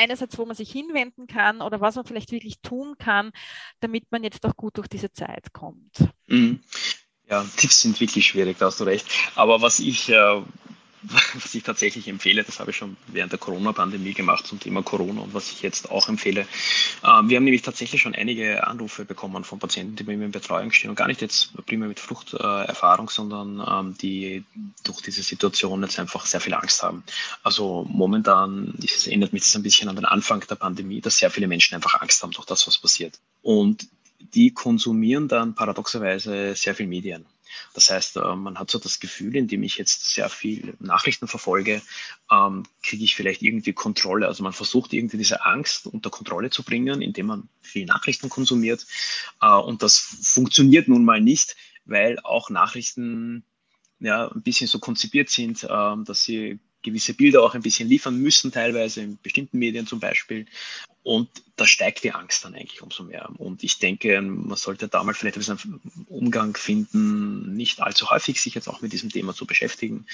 [0.00, 3.32] einerseits, wo man sich hinwenden kann oder was man vielleicht wirklich tun kann,
[3.80, 6.08] damit man jetzt auch gut durch diese Zeit kommt.
[6.26, 6.60] Mhm.
[7.28, 9.06] Ja, Tipps sind wirklich schwierig, da hast du recht.
[9.36, 10.42] Aber was ich äh,
[11.02, 15.22] was ich tatsächlich empfehle, das habe ich schon während der Corona-Pandemie gemacht zum Thema Corona
[15.22, 16.46] und was ich jetzt auch empfehle.
[17.04, 20.32] Ähm, wir haben nämlich tatsächlich schon einige Anrufe bekommen von Patienten, die bei mir in
[20.32, 24.44] Betreuung stehen und gar nicht jetzt primär mit Fluchterfahrung, sondern ähm, die
[24.84, 27.02] durch diese Situation jetzt einfach sehr viel Angst haben.
[27.42, 31.30] Also momentan ist, erinnert mich das ein bisschen an den Anfang der Pandemie, dass sehr
[31.30, 33.18] viele Menschen einfach Angst haben durch das, was passiert.
[33.42, 33.88] Und
[34.34, 37.24] die konsumieren dann paradoxerweise sehr viel Medien.
[37.74, 41.82] Das heißt, äh, man hat so das Gefühl, indem ich jetzt sehr viel Nachrichten verfolge,
[42.30, 44.26] ähm, kriege ich vielleicht irgendwie Kontrolle.
[44.26, 48.86] Also man versucht irgendwie diese Angst unter Kontrolle zu bringen, indem man viel Nachrichten konsumiert.
[49.40, 53.44] Äh, und das funktioniert nun mal nicht, weil auch Nachrichten
[54.00, 58.18] ja, ein bisschen so konzipiert sind, ähm, dass sie gewisse Bilder auch ein bisschen liefern
[58.18, 60.46] müssen, teilweise in bestimmten Medien zum Beispiel.
[61.02, 63.30] Und da steigt die Angst dann eigentlich umso mehr.
[63.38, 68.54] Und ich denke, man sollte da mal vielleicht einen Umgang finden, nicht allzu häufig sich
[68.54, 70.06] jetzt auch mit diesem Thema zu beschäftigen.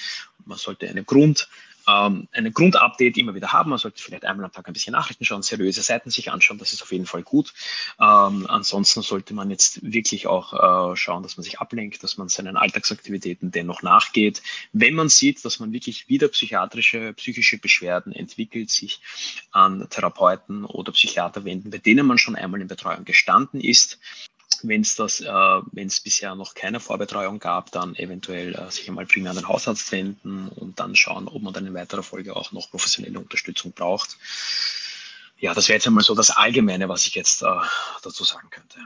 [0.45, 1.49] Man sollte einen Grund
[1.87, 3.69] ähm, einen Grundupdate immer wieder haben.
[3.69, 6.73] Man sollte vielleicht einmal am Tag ein bisschen Nachrichten schauen, seriöse Seiten sich anschauen, das
[6.73, 7.53] ist auf jeden Fall gut.
[7.99, 12.29] Ähm, ansonsten sollte man jetzt wirklich auch äh, schauen, dass man sich ablenkt, dass man
[12.29, 14.41] seinen Alltagsaktivitäten dennoch nachgeht.
[14.73, 19.01] Wenn man sieht, dass man wirklich wieder psychiatrische, psychische Beschwerden entwickelt, sich
[19.51, 23.99] an Therapeuten oder Psychiater wenden, bei denen man schon einmal in Betreuung gestanden ist
[24.63, 28.87] wenn es das, äh, wenn es bisher noch keine Vorbetreuung gab, dann eventuell äh, sich
[28.87, 32.35] einmal primär an den Hausarzt wenden und dann schauen, ob man dann in weiterer Folge
[32.35, 34.17] auch noch professionelle Unterstützung braucht.
[35.39, 37.47] Ja, das wäre jetzt einmal so das Allgemeine, was ich jetzt äh,
[38.01, 38.79] dazu sagen könnte.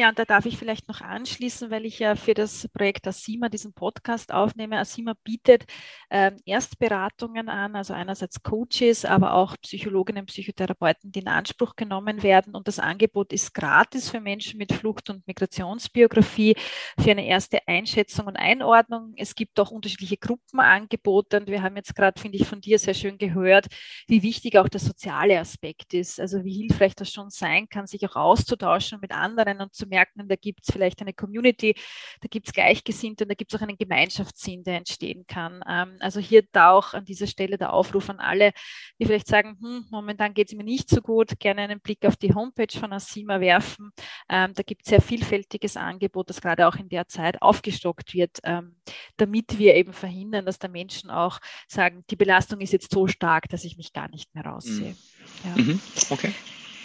[0.00, 3.48] Ja, und da darf ich vielleicht noch anschließen, weil ich ja für das Projekt Asima
[3.48, 4.78] diesen Podcast aufnehme.
[4.78, 5.64] Asima bietet
[6.08, 12.54] äh, Erstberatungen an, also einerseits Coaches, aber auch Psychologinnen, Psychotherapeuten, die in Anspruch genommen werden.
[12.54, 16.54] Und das Angebot ist gratis für Menschen mit Flucht- und Migrationsbiografie
[16.96, 19.14] für eine erste Einschätzung und Einordnung.
[19.16, 21.40] Es gibt auch unterschiedliche Gruppenangebote.
[21.40, 23.66] Und wir haben jetzt gerade, finde ich, von dir sehr schön gehört,
[24.06, 26.20] wie wichtig auch der soziale Aspekt ist.
[26.20, 30.28] Also wie hilfreich das schon sein kann, sich auch auszutauschen mit anderen und zu merken,
[30.28, 31.74] da gibt es vielleicht eine Community,
[32.20, 35.62] da gibt es Gleichgesinnte und da gibt es auch einen Gemeinschaftssinn, der entstehen kann.
[35.68, 38.52] Ähm, also hier da auch an dieser Stelle der Aufruf an alle,
[38.98, 42.16] die vielleicht sagen, hm, momentan geht es mir nicht so gut, gerne einen Blick auf
[42.16, 43.90] die Homepage von Asima werfen.
[44.28, 48.38] Ähm, da gibt es sehr vielfältiges Angebot, das gerade auch in der Zeit aufgestockt wird,
[48.44, 48.76] ähm,
[49.16, 53.48] damit wir eben verhindern, dass da Menschen auch sagen, die Belastung ist jetzt so stark,
[53.48, 54.90] dass ich mich gar nicht mehr raussehe.
[54.90, 54.96] Mhm.
[55.44, 55.62] Ja.
[55.62, 55.80] Mhm.
[56.10, 56.32] Okay.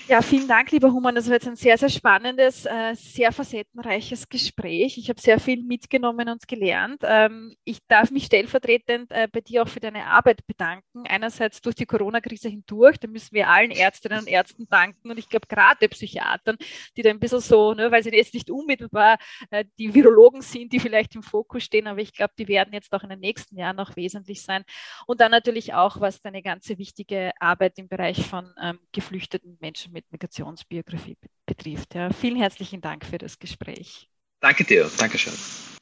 [0.05, 1.15] Ja, vielen Dank, lieber Human.
[1.15, 4.97] Das war jetzt ein sehr, sehr spannendes, äh, sehr facettenreiches Gespräch.
[4.97, 7.01] Ich habe sehr viel mitgenommen und gelernt.
[7.03, 11.05] Ähm, ich darf mich stellvertretend äh, bei dir auch für deine Arbeit bedanken.
[11.07, 15.29] Einerseits durch die Corona-Krise hindurch, da müssen wir allen Ärztinnen und Ärzten danken und ich
[15.29, 16.57] glaube gerade Psychiatern,
[16.97, 19.17] die da ein bisschen so, ne, weil sie jetzt nicht unmittelbar
[19.51, 22.91] äh, die Virologen sind, die vielleicht im Fokus stehen, aber ich glaube, die werden jetzt
[22.93, 24.65] auch in den nächsten Jahren noch wesentlich sein.
[25.07, 29.92] Und dann natürlich auch, was deine ganze wichtige Arbeit im Bereich von ähm, geflüchteten Menschen
[29.93, 31.95] mit Migrationsbiografie betrifft.
[31.95, 32.11] Ja.
[32.11, 34.09] Vielen herzlichen Dank für das Gespräch.
[34.41, 34.89] Danke dir.
[34.97, 35.33] Dankeschön.